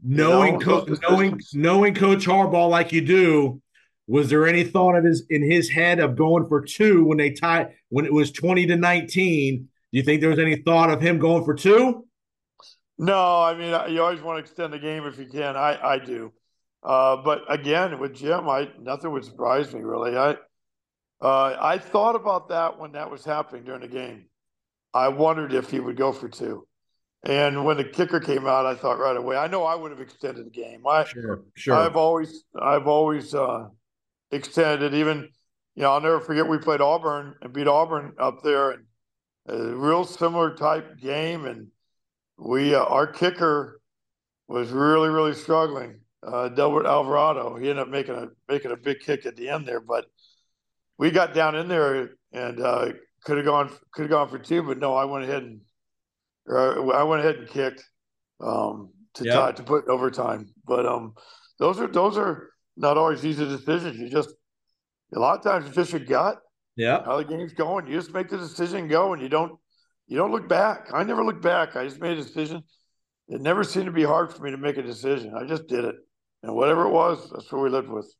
[0.04, 3.62] knowing know, co- knowing knowing Coach Harbaugh like you do,
[4.08, 7.32] was there any thought of his in his head of going for two when they
[7.32, 9.70] tied when it was twenty to nineteen?
[9.92, 12.06] Do you think there was any thought of him going for two?
[12.98, 15.56] No, I mean you always want to extend the game if you can.
[15.56, 16.34] I I do,
[16.84, 20.18] uh, but again with Jim, I nothing would surprise me really.
[20.18, 20.38] I
[21.22, 24.26] uh, I thought about that when that was happening during the game.
[24.94, 26.68] I wondered if he would go for two,
[27.24, 29.38] and when the kicker came out, I thought right away.
[29.38, 30.86] I know I would have extended the game.
[30.86, 31.76] I Sure, sure.
[31.76, 33.70] I've always I've always uh,
[34.34, 34.94] extended.
[34.94, 35.30] Even
[35.76, 38.84] you know I'll never forget we played Auburn and beat Auburn up there and
[39.48, 41.68] a real similar type game and
[42.38, 43.82] we uh, our kicker
[44.48, 47.58] was really really struggling uh, Delbert Alvarado.
[47.58, 50.06] He ended up making a making a big kick at the end there but
[50.98, 52.90] we got down in there and uh,
[53.26, 55.62] could have gone could have gone for two but no I went ahead and
[56.50, 57.84] I went ahead and kicked
[58.42, 59.34] um, to Yep.
[59.34, 60.54] tie to put overtime.
[60.66, 61.14] But um
[61.60, 63.98] those are those are not always easy decisions.
[63.98, 64.34] You just
[65.16, 66.42] a lot of times it's just your gut
[66.76, 67.04] yeah.
[67.04, 67.88] how the game's going.
[67.88, 69.54] You just make the decision go, and you don't
[70.08, 70.90] you don't look back.
[70.94, 71.76] I never look back.
[71.76, 72.64] I just made a decision.
[73.30, 75.34] It never seemed to be hard for me to make a decision.
[75.36, 75.96] I just did it,
[76.42, 78.12] and whatever it was, that's what we lived with.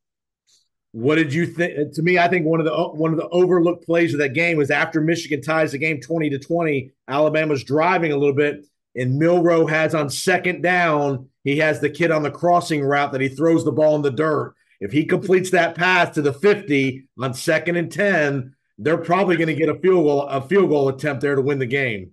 [0.92, 1.78] What did you think?
[1.78, 4.20] Uh, to me, I think one of the uh, one of the overlooked plays of
[4.20, 6.92] that game was after Michigan ties the game twenty to twenty.
[7.08, 11.28] Alabama's driving a little bit, and Milroe has on second down.
[11.44, 14.10] He has the kid on the crossing route that he throws the ball in the
[14.10, 14.54] dirt.
[14.80, 19.48] If he completes that pass to the fifty on second and ten, they're probably going
[19.48, 22.10] to get a field goal a field goal attempt there to win the game.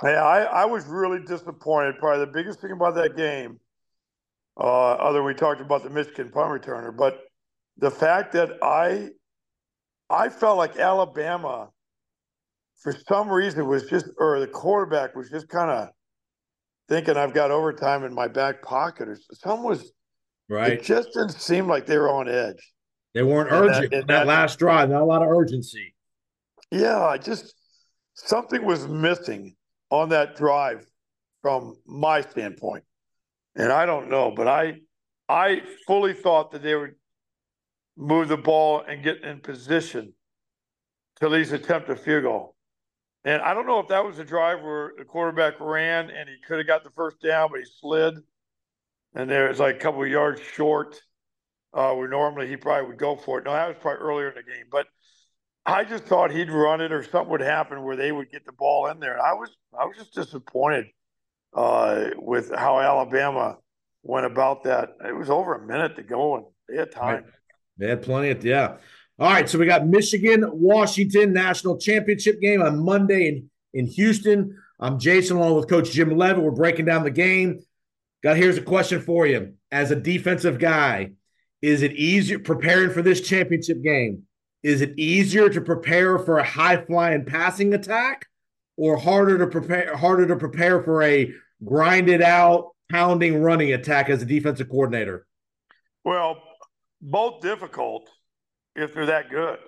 [0.00, 1.98] Hey, I, I was really disappointed.
[1.98, 3.58] Probably the biggest thing about that game,
[4.58, 7.20] uh, other than we talked about the Michigan punt returner, but
[7.78, 9.10] the fact that I
[10.10, 11.70] I felt like Alabama,
[12.80, 15.88] for some reason, was just or the quarterback was just kind of
[16.88, 19.90] thinking I've got overtime in my back pocket, or some was.
[20.48, 20.72] Right?
[20.72, 22.72] It just didn't seem like they were on edge.
[23.14, 24.90] They weren't And urgent in that that- last drive.
[24.90, 25.94] Not a lot of urgency.
[26.70, 27.54] Yeah, I just
[28.14, 29.56] something was missing
[29.90, 30.84] on that drive
[31.42, 32.84] from my standpoint.
[33.56, 34.80] And I don't know, but I
[35.28, 36.96] I fully thought that they would
[37.96, 40.12] move the ball and get in position
[41.16, 42.53] to at least attempt a field goal.
[43.24, 46.36] And I don't know if that was a drive where the quarterback ran and he
[46.46, 48.18] could have got the first down, but he slid.
[49.14, 51.00] And there was like a couple of yards short,
[51.72, 53.44] uh, where normally he probably would go for it.
[53.44, 54.66] No, that was probably earlier in the game.
[54.70, 54.86] But
[55.64, 58.52] I just thought he'd run it or something would happen where they would get the
[58.52, 59.14] ball in there.
[59.14, 60.86] And I was I was just disappointed
[61.54, 63.56] uh, with how Alabama
[64.02, 64.90] went about that.
[65.06, 67.14] It was over a minute to go and they had time.
[67.14, 67.24] Right.
[67.78, 68.76] They had plenty of yeah.
[69.16, 74.60] All right, so we got Michigan, Washington national championship game on Monday in, in Houston.
[74.80, 76.42] I'm Jason along with Coach Jim Leavitt.
[76.42, 77.60] We're breaking down the game.
[78.24, 79.54] Got here's a question for you.
[79.70, 81.12] As a defensive guy,
[81.62, 84.24] is it easier preparing for this championship game?
[84.64, 88.26] Is it easier to prepare for a high flying passing attack
[88.76, 91.32] or harder to prepare harder to prepare for a
[91.64, 95.24] grinded out pounding running attack as a defensive coordinator?
[96.02, 96.42] Well,
[97.00, 98.10] both difficult
[98.74, 99.58] if they're that good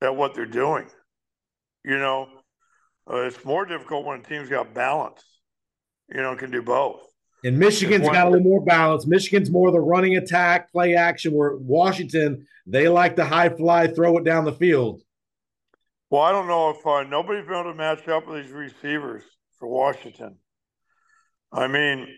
[0.00, 0.86] at what they're doing.
[1.84, 2.28] You know,
[3.10, 5.22] uh, it's more difficult when a team's got balance.
[6.08, 7.02] You know, can do both.
[7.44, 9.06] And Michigan's got a little more balance.
[9.06, 14.16] Michigan's more the running attack, play action, where Washington, they like the high fly, throw
[14.18, 15.02] it down the field.
[16.10, 19.22] Well, I don't know if uh, nobody's been able to match up with these receivers
[19.58, 20.38] for Washington.
[21.52, 22.08] I mean,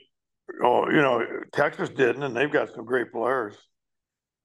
[0.63, 3.55] oh, you know, Texas didn't, and they've got some great players.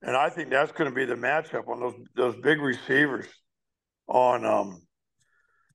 [0.03, 3.25] And I think that's going to be the matchup on those those big receivers
[4.07, 4.81] on um,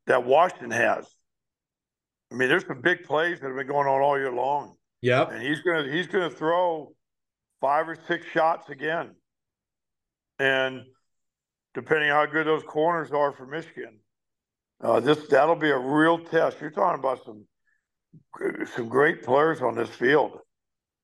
[0.06, 1.06] that Washington has.
[2.30, 4.74] I mean, there's some big plays that have been going on all year long.
[5.00, 6.92] Yeah, And he's gonna he's gonna throw
[7.60, 9.14] five or six shots again.
[10.38, 10.82] And
[11.74, 14.00] depending how good those corners are for Michigan,
[14.82, 16.60] uh, this that'll be a real test.
[16.60, 17.46] You're talking about some
[18.74, 20.38] some great players on this field,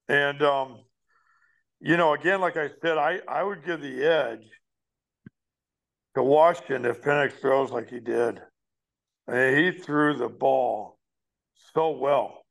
[0.09, 0.84] and um,
[1.81, 4.47] you know, again, like I said, I I would give the edge
[6.15, 8.41] to Washington if Penix throws like he did.
[9.29, 10.99] I mean, he threw the ball
[11.75, 12.45] so well.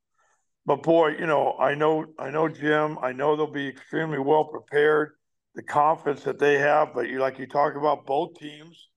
[0.66, 2.98] But boy, you know, I know I know Jim.
[3.02, 5.14] I know they'll be extremely well prepared.
[5.56, 8.90] The confidence that they have, but you like you talk about both teams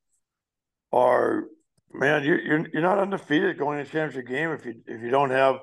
[0.92, 1.44] are
[1.92, 5.30] man, you, you're you're not undefeated going to championship game if you if you don't
[5.30, 5.56] have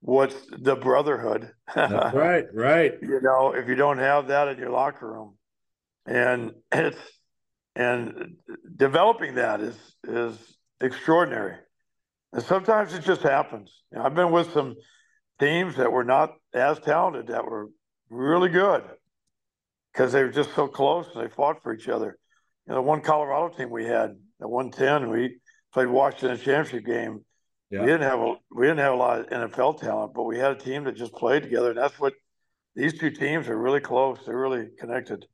[0.00, 1.50] what's the brotherhood.
[1.74, 2.94] That's right, right.
[3.00, 5.34] You know, if you don't have that in your locker room,
[6.06, 6.98] and it's
[7.74, 8.36] and
[8.76, 10.36] developing that is is
[10.80, 11.56] extraordinary.
[12.32, 13.82] And sometimes it just happens.
[13.92, 14.74] You know, I've been with some
[15.38, 17.68] teams that were not as talented that were
[18.10, 18.82] really good
[19.92, 22.18] because they were just so close and they fought for each other.
[22.66, 25.38] You know, the one Colorado team we had at 110, we
[25.72, 27.24] played Washington championship game.
[27.76, 27.82] Yeah.
[27.82, 30.52] We didn't have a we didn't have a lot of NFL talent, but we had
[30.52, 32.14] a team that just played together, and that's what
[32.74, 34.18] these two teams are really close.
[34.24, 35.26] They're really connected.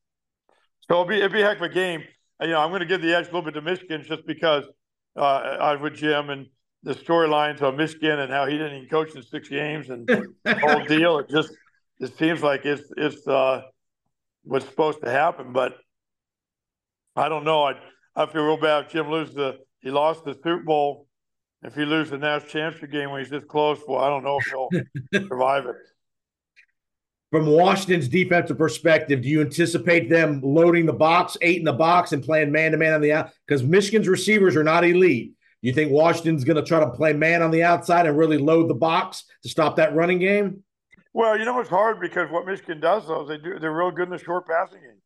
[0.88, 2.02] So it'll be it'll be a heck of a game.
[2.40, 4.64] You know, I'm going to give the edge a little bit to Michigan just because
[5.16, 6.46] uh, I was with Jim and
[6.82, 10.58] the storylines on Michigan and how he didn't even coach in six games and the
[10.58, 11.18] whole deal.
[11.18, 11.52] It just
[12.00, 13.62] it seems like it's it's uh,
[14.42, 15.76] what's supposed to happen, but
[17.14, 17.62] I don't know.
[17.62, 17.74] I
[18.16, 21.06] I feel real bad if Jim loses the he lost the Super Bowl.
[21.64, 24.38] If he loses the national championship game when he's this close, well, I don't know
[24.38, 24.68] if he'll
[25.28, 25.76] survive it.
[27.30, 32.12] From Washington's defensive perspective, do you anticipate them loading the box, eight in the box,
[32.12, 33.30] and playing man to man on the out?
[33.46, 35.32] Because Michigan's receivers are not elite.
[35.62, 38.36] Do you think Washington's going to try to play man on the outside and really
[38.36, 40.64] load the box to stop that running game?
[41.14, 43.90] Well, you know it's hard because what Michigan does though is they do they're real
[43.90, 45.00] good in the short passing game,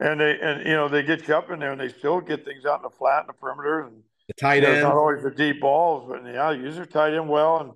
[0.00, 2.44] and they and you know they get you up in there and they still get
[2.44, 4.82] things out in the flat and the perimeter and the tight end.
[4.82, 7.72] Not always the deep balls, but yeah, use their tight end well, and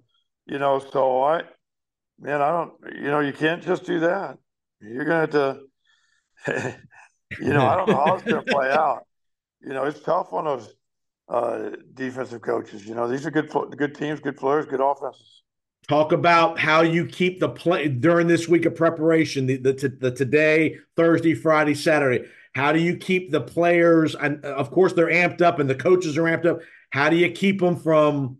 [0.46, 1.42] you know so I,
[2.20, 4.38] man, I don't you know you can't just do that.
[4.80, 5.60] You're gonna have to,
[7.40, 9.06] you know, I don't know how it's gonna play out.
[9.60, 10.72] You know, it's tough on those
[11.28, 12.86] uh, defensive coaches.
[12.86, 15.42] You know, these are good good teams, good players, good offenses.
[15.88, 20.10] Talk about how you keep the play during this week of preparation, the, the, the
[20.10, 22.26] today, Thursday, Friday, Saturday.
[22.58, 24.16] How do you keep the players?
[24.16, 26.58] And of course, they're amped up, and the coaches are amped up.
[26.90, 28.38] How do you keep them from?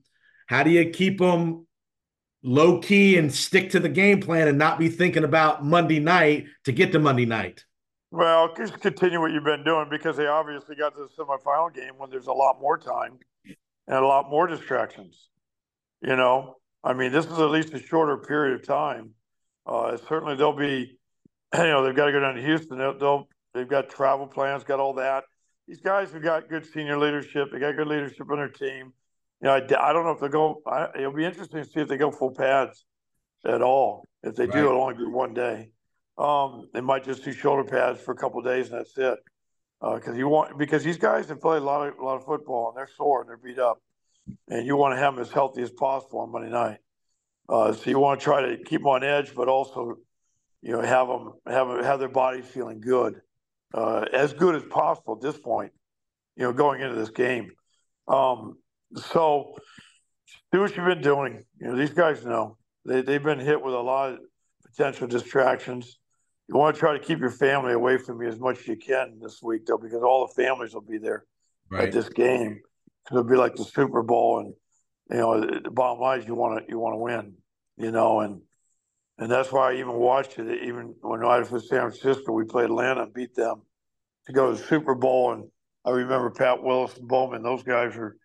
[0.49, 1.69] How do you keep them
[2.43, 6.47] low key and stick to the game plan and not be thinking about Monday night
[6.65, 7.65] to get to Monday night?
[8.11, 11.93] Well, just continue what you've been doing because they obviously got to the semifinal game
[11.97, 15.29] when there's a lot more time and a lot more distractions.
[16.03, 19.11] You know, I mean, this is at least a shorter period of time.
[19.65, 20.99] Uh, certainly, they'll be,
[21.57, 22.79] you know, they've got to go down to Houston.
[22.79, 23.29] They'll, they'll
[23.59, 25.25] they've got travel plans, got all that.
[25.67, 27.49] These guys have got good senior leadership.
[27.53, 28.93] They got good leadership on their team.
[29.43, 30.63] you know, I, I don't know if they go.
[30.67, 32.85] I, it'll be interesting to see if they go full pads
[33.45, 34.05] at all.
[34.23, 35.71] If they do, it'll only be one day.
[36.17, 39.19] Um, they might just do shoulder pads for a couple days and that's it.
[39.81, 42.69] Because you want because these guys have played a lot of a lot of football
[42.69, 43.81] and they're sore and they're beat up,
[44.49, 46.79] and you want to have them as healthy as possible on Monday night.
[47.49, 49.99] Uh, so you want to try to keep them on edge, but also,
[50.63, 53.21] you know, have them have have their bodies feeling good,
[53.75, 55.73] uh, as good as possible at this point.
[56.37, 57.51] You know, going into this game.
[58.07, 58.59] Um,
[58.95, 59.55] so
[60.53, 61.45] do what you've been doing.
[61.61, 64.19] You know, these guys know they they've been hit with a lot of
[64.65, 65.99] potential distractions.
[66.49, 68.77] You want to try to keep your family away from you as much as you
[68.77, 71.25] can this week, though, because all the families will be there
[71.75, 72.61] at this game.
[73.11, 74.55] It'll be like the Super Bowl, and
[75.11, 77.35] you know the bottom line is you want to you want to win,
[77.77, 78.41] you know, and
[79.19, 80.63] and that's why I even watched it.
[80.65, 83.63] Even when I was with San Francisco, we played Atlanta and beat them
[84.27, 85.45] to go to the Super Bowl, and
[85.85, 88.17] I remember Pat Willis and Bowman; those guys are,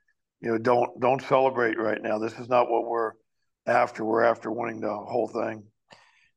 [0.42, 2.20] you know, don't don't celebrate right now.
[2.20, 3.12] This is not what we're
[3.66, 4.04] after.
[4.06, 5.64] We're after winning the whole thing,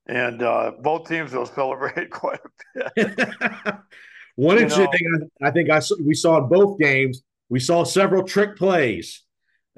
[0.07, 2.41] and uh, both teams will celebrate quite
[2.77, 3.29] a bit.
[4.37, 7.23] One You interesting know- thing I, I think I saw, we saw in both games,
[7.49, 9.23] we saw several trick plays.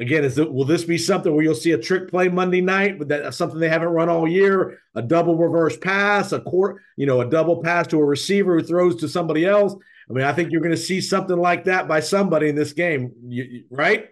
[0.00, 2.98] Again, is it, will this be something where you'll see a trick play Monday night?
[2.98, 7.06] With that something they haven't run all year, a double reverse pass, a court, you
[7.06, 9.74] know, a double pass to a receiver who throws to somebody else.
[10.08, 12.72] I mean, I think you're going to see something like that by somebody in this
[12.72, 14.06] game, you, right?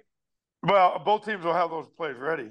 [0.63, 2.51] Well, both teams will have those plays ready,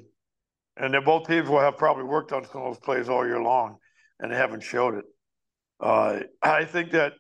[0.78, 3.42] and then both teams will have probably worked on some of those plays all year
[3.42, 3.78] long,
[4.20, 5.06] and they haven't showed it.
[5.80, 7.14] Uh, I think that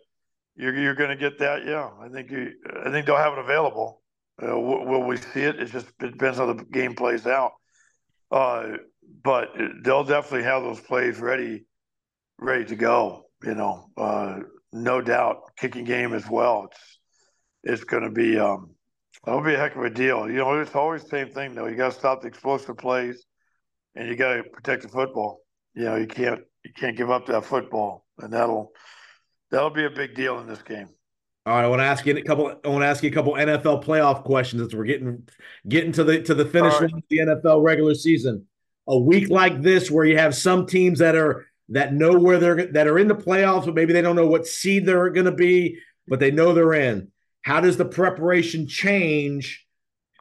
[0.55, 1.65] you're you're going to get that.
[1.65, 2.53] Yeah, I think you.
[2.85, 4.01] I think they'll have it available.
[4.41, 5.59] Uh, will we see it?
[5.59, 7.53] It just it depends how the game plays out.
[8.31, 8.77] Uh,
[9.23, 9.49] but
[9.83, 11.65] they'll definitely have those plays ready,
[12.39, 13.25] ready to go.
[13.43, 14.39] You know, uh,
[14.73, 16.69] no doubt, kicking game as well.
[16.71, 16.99] It's
[17.63, 18.37] it's going to be.
[18.39, 18.75] Um,
[19.25, 20.29] That'll be a heck of a deal.
[20.29, 21.65] You know, it's always the same thing though.
[21.65, 23.25] You got to stop the explosive plays,
[23.95, 25.41] and you got to protect the football.
[25.73, 28.71] You know, you can't you can't give up that football, and that'll
[29.49, 30.89] that'll be a big deal in this game.
[31.45, 32.47] All right, I want to ask you a couple.
[32.63, 35.27] I want to ask you a couple NFL playoff questions as we're getting
[35.67, 36.91] getting to the to the finish right.
[36.91, 38.47] line of the NFL regular season.
[38.87, 42.65] A week like this, where you have some teams that are that know where they're
[42.71, 45.31] that are in the playoffs, but maybe they don't know what seed they're going to
[45.31, 45.77] be,
[46.07, 47.11] but they know they're in.
[47.43, 49.64] How does the preparation change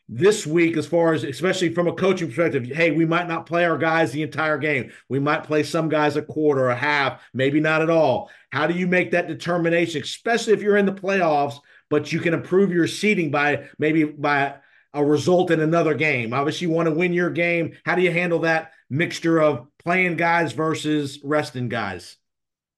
[0.09, 2.67] this week, as far as especially from a coaching perspective?
[2.67, 4.93] Hey, we might not play our guys the entire game.
[5.09, 8.31] We might play some guys a quarter, a half, maybe not at all.
[8.51, 12.35] How do you make that determination, especially if you're in the playoffs, but you can
[12.35, 14.57] improve your seating by maybe by
[14.93, 16.33] a result in another game?
[16.33, 17.73] Obviously, you want to win your game.
[17.85, 22.17] How do you handle that mixture of playing guys versus resting guys?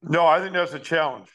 [0.03, 1.29] No, I think that's a challenge.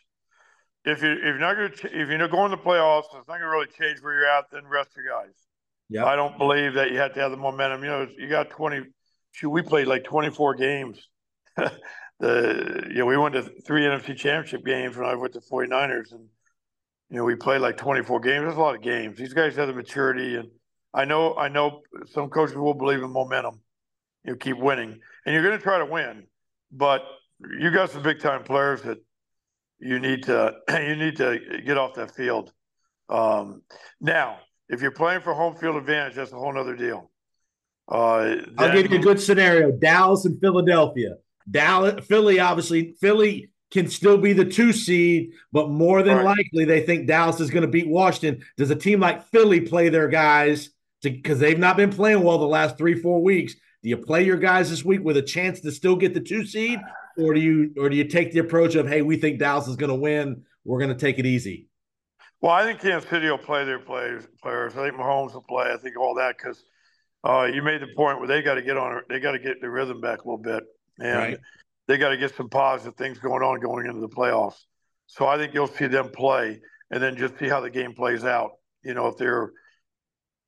[0.84, 3.40] If you if you're not going to if you're not going to playoffs, it's not
[3.40, 4.46] going to really change where you're at.
[4.52, 5.36] Then rest your guys.
[5.92, 6.06] Yeah.
[6.06, 7.84] I don't believe that you have to have the momentum.
[7.84, 8.84] You know, you got 20.
[9.34, 11.10] Shoot, we played like 24 games.
[11.58, 16.14] the you know we went to three NFC Championship games when I went to 49ers,
[16.14, 16.28] and
[17.10, 18.46] you know we played like 24 games.
[18.46, 19.18] That's a lot of games.
[19.18, 20.48] These guys have the maturity, and
[20.94, 21.82] I know I know
[22.14, 23.60] some coaches will believe in momentum.
[24.24, 26.28] You keep winning, and you're going to try to win,
[26.72, 27.02] but
[27.60, 29.00] you got some big time players that
[29.80, 32.54] you need to you need to get off that field.
[33.10, 33.64] Um,
[34.00, 34.38] now,
[34.72, 37.12] if you're playing for home field advantage, that's a whole other deal.
[37.88, 41.16] Uh, I'll give you a good scenario: Dallas and Philadelphia.
[41.50, 46.38] Dallas, Philly, obviously, Philly can still be the two seed, but more than Right.
[46.38, 48.46] likely, they think Dallas is going to beat Washington.
[48.58, 50.70] Does a team like Philly play their guys
[51.02, 53.56] because they've not been playing well the last three, four weeks?
[53.82, 56.46] Do you play your guys this week with a chance to still get the two
[56.46, 56.80] seed,
[57.18, 59.76] or do you, or do you take the approach of, hey, we think Dallas is
[59.76, 61.68] going to win, we're going to take it easy?
[62.42, 64.28] Well, I think Kansas City will play their players.
[64.42, 64.76] Players.
[64.76, 65.72] I think Mahomes will play.
[65.72, 66.64] I think all that because
[67.24, 69.02] uh, you made the point where they got to get on.
[69.10, 70.64] They got to get their rhythm back a little bit,
[71.00, 71.38] and Right.
[71.88, 74.66] they got to get some positive things going on going into the playoffs.
[75.06, 78.24] So I think you'll see them play, and then just see how the game plays
[78.24, 78.54] out.
[78.84, 79.52] You know, if they're,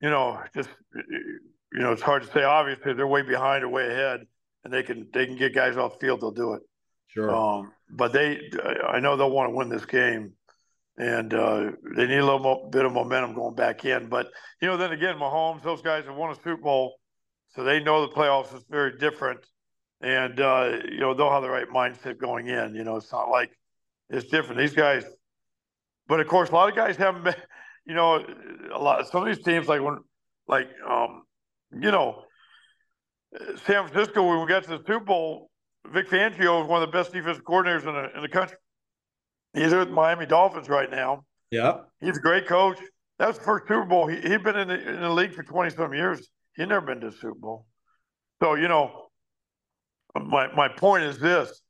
[0.01, 2.43] you know, just you know, it's hard to say.
[2.43, 4.25] Obviously, if they're way behind or way ahead,
[4.63, 6.21] and they can they can get guys off the field.
[6.21, 6.61] They'll do it.
[7.07, 7.35] Sure.
[7.35, 8.39] Um, but they,
[8.87, 10.33] I know they'll want to win this game,
[10.97, 14.09] and uh, they need a little mo- bit of momentum going back in.
[14.09, 14.27] But
[14.61, 16.95] you know, then again, Mahomes, those guys have won a Super Bowl,
[17.49, 19.39] so they know the playoffs is very different,
[20.01, 22.75] and uh, you know they'll have the right mindset going in.
[22.75, 23.51] You know, it's not like
[24.09, 24.59] it's different.
[24.59, 25.03] These guys,
[26.07, 27.35] but of course, a lot of guys haven't been.
[27.85, 28.25] You know,
[28.73, 29.05] a lot.
[29.11, 29.97] Some of these teams, like when,
[30.47, 31.23] like, um,
[31.73, 32.23] you know,
[33.65, 35.49] San Francisco, when we got to the Super Bowl,
[35.91, 38.55] Vic Fangio is one of the best defensive coordinators in the in the country.
[39.53, 41.25] He's with Miami Dolphins right now.
[41.51, 41.81] yeah.
[42.01, 42.79] He's a great coach.
[43.19, 44.07] That's the first Super Bowl.
[44.07, 46.27] He he'd been in the, in the league for twenty some years.
[46.55, 47.65] He never been to Super Bowl.
[48.41, 49.09] So you know,
[50.15, 51.61] my my point is this: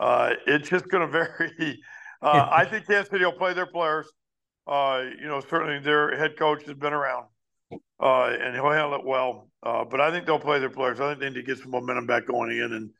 [0.00, 1.80] uh, it's just going to vary.
[2.22, 4.08] Uh, I think Kansas City will play their players.
[4.66, 7.26] Uh, you know, certainly their head coach has been around,
[8.00, 9.48] uh, and he'll handle it well.
[9.62, 10.98] Uh, but I think they'll play their players.
[10.98, 12.90] I think they need to get some momentum back going in, and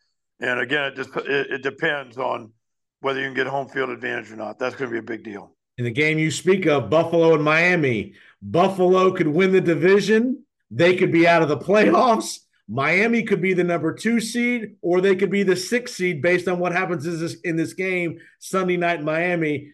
[0.41, 2.53] and again, it just it, it depends on
[3.01, 4.59] whether you can get home field advantage or not.
[4.59, 5.53] That's going to be a big deal.
[5.79, 10.45] In the game you speak of, Buffalo and Miami, Buffalo could win the division.
[10.71, 12.39] They could be out of the playoffs.
[12.69, 16.49] Miami could be the number two seed, or they could be the sixth seed based
[16.49, 19.71] on what happens in this, in this game Sunday night in Miami.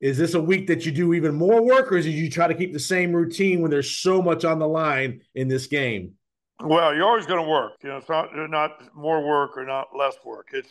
[0.00, 2.54] Is this a week that you do even more work, or is you try to
[2.54, 6.12] keep the same routine when there's so much on the line in this game?
[6.62, 7.72] Well, you're always going to work.
[7.82, 10.48] You know, it's not not more work or not less work.
[10.52, 10.68] It's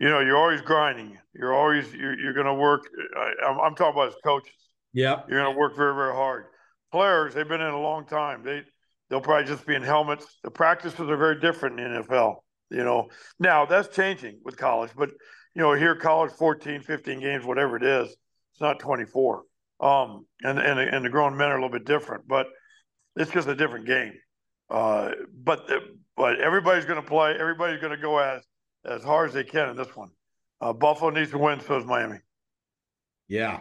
[0.00, 1.18] you know, you're always grinding.
[1.34, 2.88] You're always you're, you're going to work.
[3.16, 4.54] I, am I'm talking about as coaches.
[4.92, 6.46] Yeah, you're going to work very very hard.
[6.90, 8.42] Players, they've been in a long time.
[8.42, 8.62] They
[9.08, 10.26] they'll probably just be in helmets.
[10.42, 12.36] The practices are very different in the NFL.
[12.70, 15.10] You know, now that's changing with college, but
[15.54, 18.08] you know, here college 14, 15 games, whatever it is,
[18.52, 19.42] it's not 24.
[19.80, 22.46] Um, and and and the grown men are a little bit different, but
[23.16, 24.14] it's just a different game.
[24.70, 25.68] Uh, but
[26.16, 27.34] but everybody's going to play.
[27.38, 28.42] Everybody's going to go as
[28.84, 30.10] as hard as they can in this one.
[30.60, 32.18] Uh, Buffalo needs to win, so does Miami.
[33.28, 33.60] Yeah.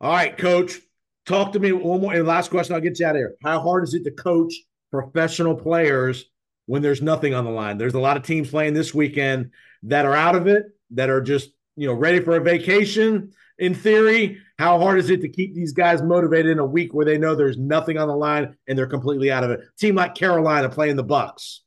[0.00, 0.78] All right, coach.
[1.26, 2.12] Talk to me one more.
[2.12, 3.34] And last question, I'll get you out of here.
[3.42, 4.52] How hard is it to coach
[4.90, 6.26] professional players
[6.66, 7.78] when there's nothing on the line?
[7.78, 9.52] There's a lot of teams playing this weekend
[9.84, 13.32] that are out of it, that are just you know ready for a vacation.
[13.58, 17.06] In theory, how hard is it to keep these guys motivated in a week where
[17.06, 19.60] they know there's nothing on the line and they're completely out of it?
[19.78, 21.60] Team like Carolina playing the Bucs.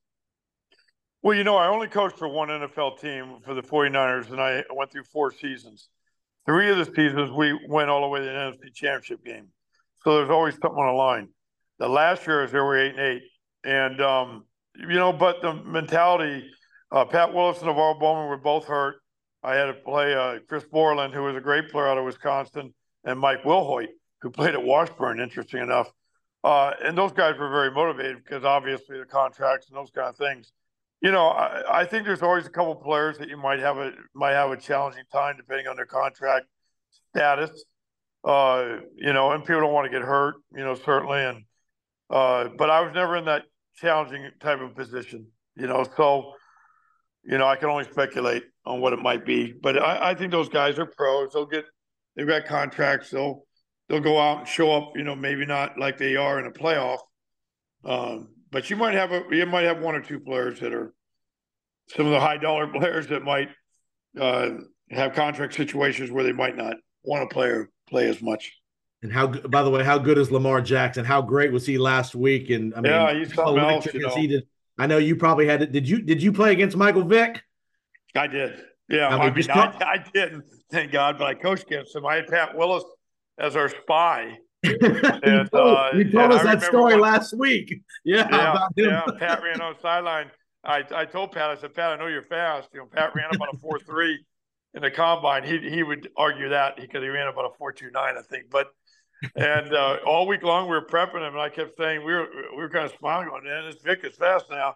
[1.28, 4.64] Well, you know, I only coached for one NFL team for the 49ers, and I
[4.74, 5.90] went through four seasons.
[6.46, 9.50] Three of the seasons, we went all the way to the NFC Championship game.
[10.06, 11.28] So there's always something on the line.
[11.80, 13.24] The last year, was there were eight and eight,
[13.66, 14.46] and um,
[14.80, 16.50] you know, but the mentality.
[16.94, 19.02] Uh, Pat Willis and NaVorro Bowman were both hurt.
[19.44, 22.74] I had to play uh, Chris Borland, who was a great player out of Wisconsin,
[23.04, 23.90] and Mike Wilhoite,
[24.22, 25.20] who played at Washburn.
[25.20, 25.92] Interesting enough,
[26.46, 30.16] uh, and those guys were very motivated because obviously the contracts and those kind of
[30.16, 30.54] things
[31.02, 33.92] you know, I, I, think there's always a couple players that you might have a
[34.16, 36.48] might have a challenging time depending on their contract
[37.14, 37.64] status.
[38.24, 40.36] Uh, you know, and people don't want to get hurt.
[40.56, 41.44] You know, certainly, and
[42.10, 43.44] uh, but I was never in that
[43.76, 45.28] challenging type of position.
[45.56, 46.34] You know, so
[47.24, 49.54] you know I can only speculate on what it might be.
[49.54, 51.34] But I, I think those guys are pros.
[51.34, 51.66] They'll get
[52.16, 53.12] they've got contracts.
[53.12, 53.44] They'll
[53.88, 54.94] they'll go out and show up.
[54.96, 57.00] You know, maybe not like they are in a playoff.
[57.86, 60.94] Um, but you might have a you might have one or two players that are
[61.90, 63.50] some of the high dollar players that might
[64.20, 64.50] uh,
[64.90, 68.54] have contract situations where they might not want to play or play as much.
[69.04, 71.06] And how, by the way, how good is Lamar Jackson?
[71.06, 72.50] How great was he last week?
[72.50, 73.86] And I mean, yeah, he's something else.
[73.94, 74.16] You know.
[74.16, 74.44] Did,
[74.80, 75.72] I know you probably had it.
[75.72, 77.42] Did you did you play against Michael Vick?
[78.16, 78.64] I did.
[78.90, 82.06] Yeah, I, mean, I, mean, I, I didn't, thank God, but I coached against him.
[82.06, 82.86] I had Pat Willis
[83.38, 84.38] as our spy
[85.24, 87.82] and, uh, you told us that story when, last week.
[88.04, 89.02] Yeah, yeah, yeah.
[89.20, 90.32] Pat ran on the sideline.
[90.64, 92.70] I, I told Pat, I said, Pat, I know you're fast.
[92.74, 94.24] You know, Pat ran about a four three
[94.74, 95.44] in the combine.
[95.44, 98.22] He he would argue that he because he ran about a four two nine, I
[98.22, 98.50] think.
[98.50, 98.68] But
[99.36, 102.28] and uh, all week long we were prepping him, and I kept saying we were
[102.52, 104.76] we were kind of smiling, going, "Man, this Vick is fast now."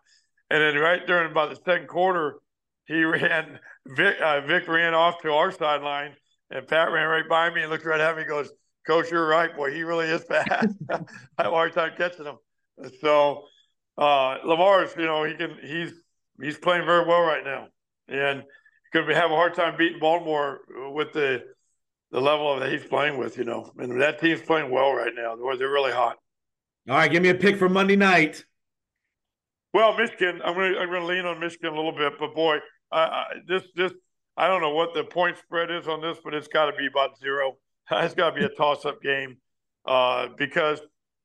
[0.49, 2.39] And then right during about the second quarter,
[2.85, 3.59] he ran.
[3.87, 6.15] Vick, uh, Vick ran off to our sideline,
[6.49, 8.21] and Pat ran right by me and looked right at me.
[8.23, 8.51] and Goes,
[8.85, 9.73] Coach, you're right, boy.
[9.73, 10.75] He really is fast.
[10.91, 10.97] I
[11.43, 12.37] have a hard time catching him.
[12.99, 13.43] So
[13.97, 15.93] uh, Lamar's, you know, he can he's
[16.41, 17.67] he's playing very well right now,
[18.07, 18.43] and
[18.91, 20.61] going to have a hard time beating Baltimore
[20.93, 21.43] with the
[22.11, 23.37] the level that he's playing with.
[23.37, 25.35] You know, and that team's playing well right now.
[25.35, 26.17] They're, they're really hot.
[26.89, 28.43] All right, give me a pick for Monday night.
[29.73, 32.35] Well, Michigan, I'm going to I'm going to lean on Michigan a little bit, but
[32.35, 32.57] boy,
[32.91, 33.93] I, I, this this
[34.35, 36.87] I don't know what the point spread is on this, but it's got to be
[36.87, 37.57] about zero.
[37.99, 39.37] It's got to be a toss-up game
[39.85, 40.79] uh, because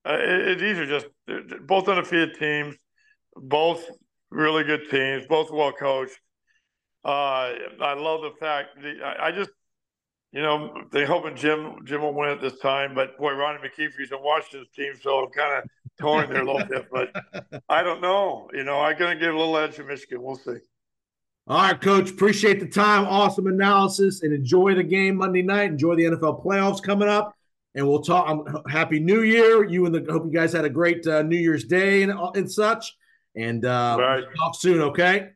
[0.04, 1.06] uh, it, it, these are just
[1.66, 2.76] both undefeated teams,
[3.34, 3.84] both
[4.30, 6.18] really good teams, both well coached.
[7.04, 9.50] Uh, I love the fact that I, I, just,
[10.32, 14.10] you know, they hoping Jim Jim will win at this time, but boy, Ronnie McKeefe's
[14.10, 16.86] in Washington's team, so I'm kind of torn there a little bit.
[16.90, 18.48] But I don't know.
[18.52, 20.22] You know, I'm going to give a little edge to Michigan.
[20.22, 20.56] We'll see.
[21.48, 22.10] All right, coach.
[22.10, 23.04] Appreciate the time.
[23.04, 25.70] Awesome analysis and enjoy the game Monday night.
[25.70, 27.36] Enjoy the NFL playoffs coming up.
[27.76, 28.28] And we'll talk.
[28.28, 29.64] Um, happy New Year.
[29.64, 32.32] You and the hope you guys had a great uh, New Year's Day and, uh,
[32.34, 32.96] and such.
[33.36, 34.24] And uh, right.
[34.26, 35.28] we'll talk soon, okay?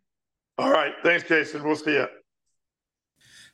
[0.58, 0.92] All right.
[1.04, 1.62] Thanks, Jason.
[1.62, 2.06] We'll see you.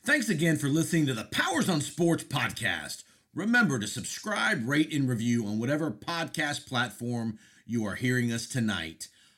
[0.04, 3.02] Thanks again for listening to the Powers on Sports podcast.
[3.34, 9.08] Remember to subscribe, rate, and review on whatever podcast platform you are hearing us tonight.